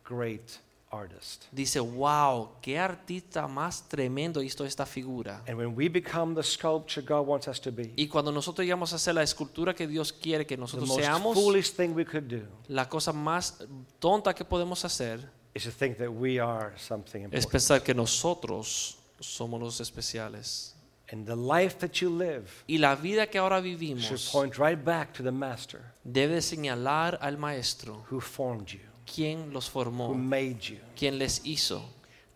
[0.03, 0.59] great
[0.91, 1.45] artist.
[1.51, 5.41] Dice, wow, qué artista más tremendo hizo esta figura.
[5.47, 8.93] And when we become the sculpture God wants us to be, Y cuando nosotros llegamos
[8.93, 12.05] a ser la escultura que Dios quiere que the nosotros most seamos, foolish thing we
[12.05, 13.65] could do la cosa más
[13.99, 17.51] tonta que podemos hacer is to think that we are something es important.
[17.51, 20.72] pensar que nosotros somos los especiales.
[21.13, 25.13] And the life that you live Y la vida que ahora should point right back
[25.13, 30.79] to the master debe señalar al maestro, who formed you, quien los who made you.
[30.95, 31.83] quien les hizo.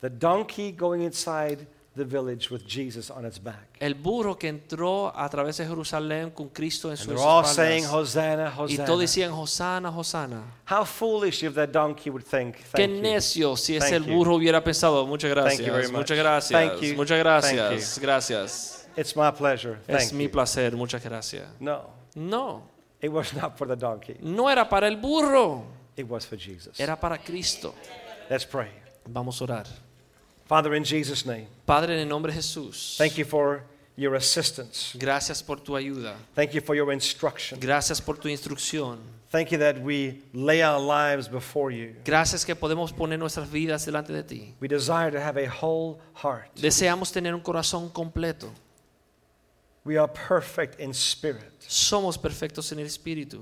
[0.02, 1.66] The donkey going inside
[1.98, 3.76] the village with Jesus on its back.
[3.80, 7.44] El burro que entró a través de Jerusalén con Cristo en And sus they're all
[7.46, 7.94] saying, espaldas.
[8.16, 8.98] Hosanna, Y todos Hosanna.
[9.02, 10.44] decían, Hosana, Hosana.
[10.70, 15.06] How foolish if that donkey would think, Qué necio si ese el burro hubiera pensado.
[15.06, 15.68] Muchas gracias.
[15.92, 15.92] much.
[15.92, 16.52] Muchas gracias.
[16.70, 16.96] Thank you.
[16.96, 18.00] Muchas gracias.
[18.00, 18.88] Gracias.
[18.96, 19.78] It's my pleasure.
[19.88, 20.32] Es Thank mi you.
[20.32, 20.76] placer.
[20.76, 21.46] Muchas gracias.
[21.60, 22.64] No, No,
[23.02, 24.18] it was not for the donkey.
[24.22, 25.66] no era para el burro.
[25.96, 26.80] It was for Jesus.
[26.80, 27.74] Era para Cristo.
[28.30, 28.70] Let's pray.
[29.06, 29.66] Vamos a orar.
[30.48, 32.98] Father, in Jesus' name, Padre, en el nombre de Jesús.
[32.98, 33.64] thank you for
[33.98, 34.96] your assistance.
[34.98, 36.16] Gracias por tu ayuda.
[36.36, 37.60] Thank you for your instruction.
[37.60, 39.00] Gracias por tu instrucción.
[39.30, 41.96] Thank you that we lay our lives before you.
[42.06, 44.54] Gracias que podemos poner nuestras vidas delante de ti.
[44.62, 46.56] We desire to have a whole heart.
[46.56, 48.50] Deseamos tener un corazón completo.
[49.84, 51.62] We are perfect in spirit.
[51.68, 53.42] Somos perfectos en el espíritu.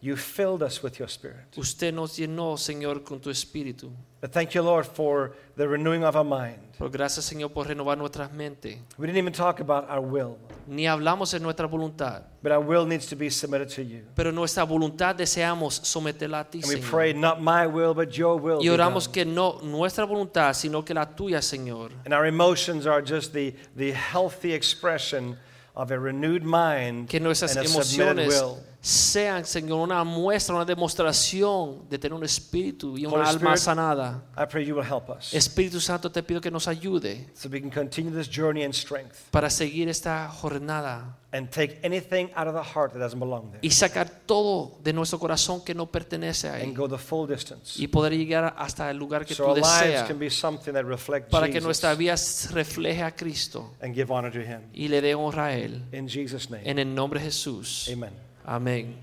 [0.00, 1.56] You filled us with your spirit.
[1.56, 3.92] Usted nos llenó, Señor, con tu espíritu.
[4.22, 6.60] But thank you, Lord, for the renewing of our mind.
[6.78, 8.78] Pero gracias, Señor, por renovar nuestras mentes.
[8.96, 12.86] We didn't even talk about our will, Ni hablamos de nuestra voluntad, but our will
[12.86, 14.04] needs to be submitted to you.
[14.14, 16.90] pero nuestra voluntad deseamos someterla a ti, And we Señor.
[16.90, 18.58] pray, not my will, but your will.
[18.60, 19.12] Y be oramos done.
[19.12, 21.90] que no nuestra voluntad, sino que la tuya, Señor.
[22.04, 25.36] And our emotions are just the, the healthy expression
[25.74, 28.58] of a renewed mind Que nuestras and a submitted emociones will.
[28.84, 33.58] Sean, Señor, una muestra, una demostración de tener un espíritu y una Holy alma Spirit,
[33.58, 34.24] sanada.
[34.36, 37.60] I pray you will help us Espíritu Santo, te pido que nos ayude so we
[37.60, 42.54] can continue this journey in strength para seguir esta jornada and take anything out of
[42.54, 46.48] the heart that doesn't belong there y sacar todo de nuestro corazón que no pertenece
[46.48, 47.80] a and go the full distance.
[47.80, 50.72] y poder llegar hasta el lugar que So tú our lives deseas can be something
[50.72, 52.16] that reflect para que Jesus nuestra vida
[52.50, 54.62] refleje a Cristo and give honor to Him.
[54.74, 55.84] y le dé honra a Él.
[55.92, 57.88] In Jesus' name, En el nombre de Jesús.
[57.92, 58.10] amen.
[58.44, 59.02] Amén.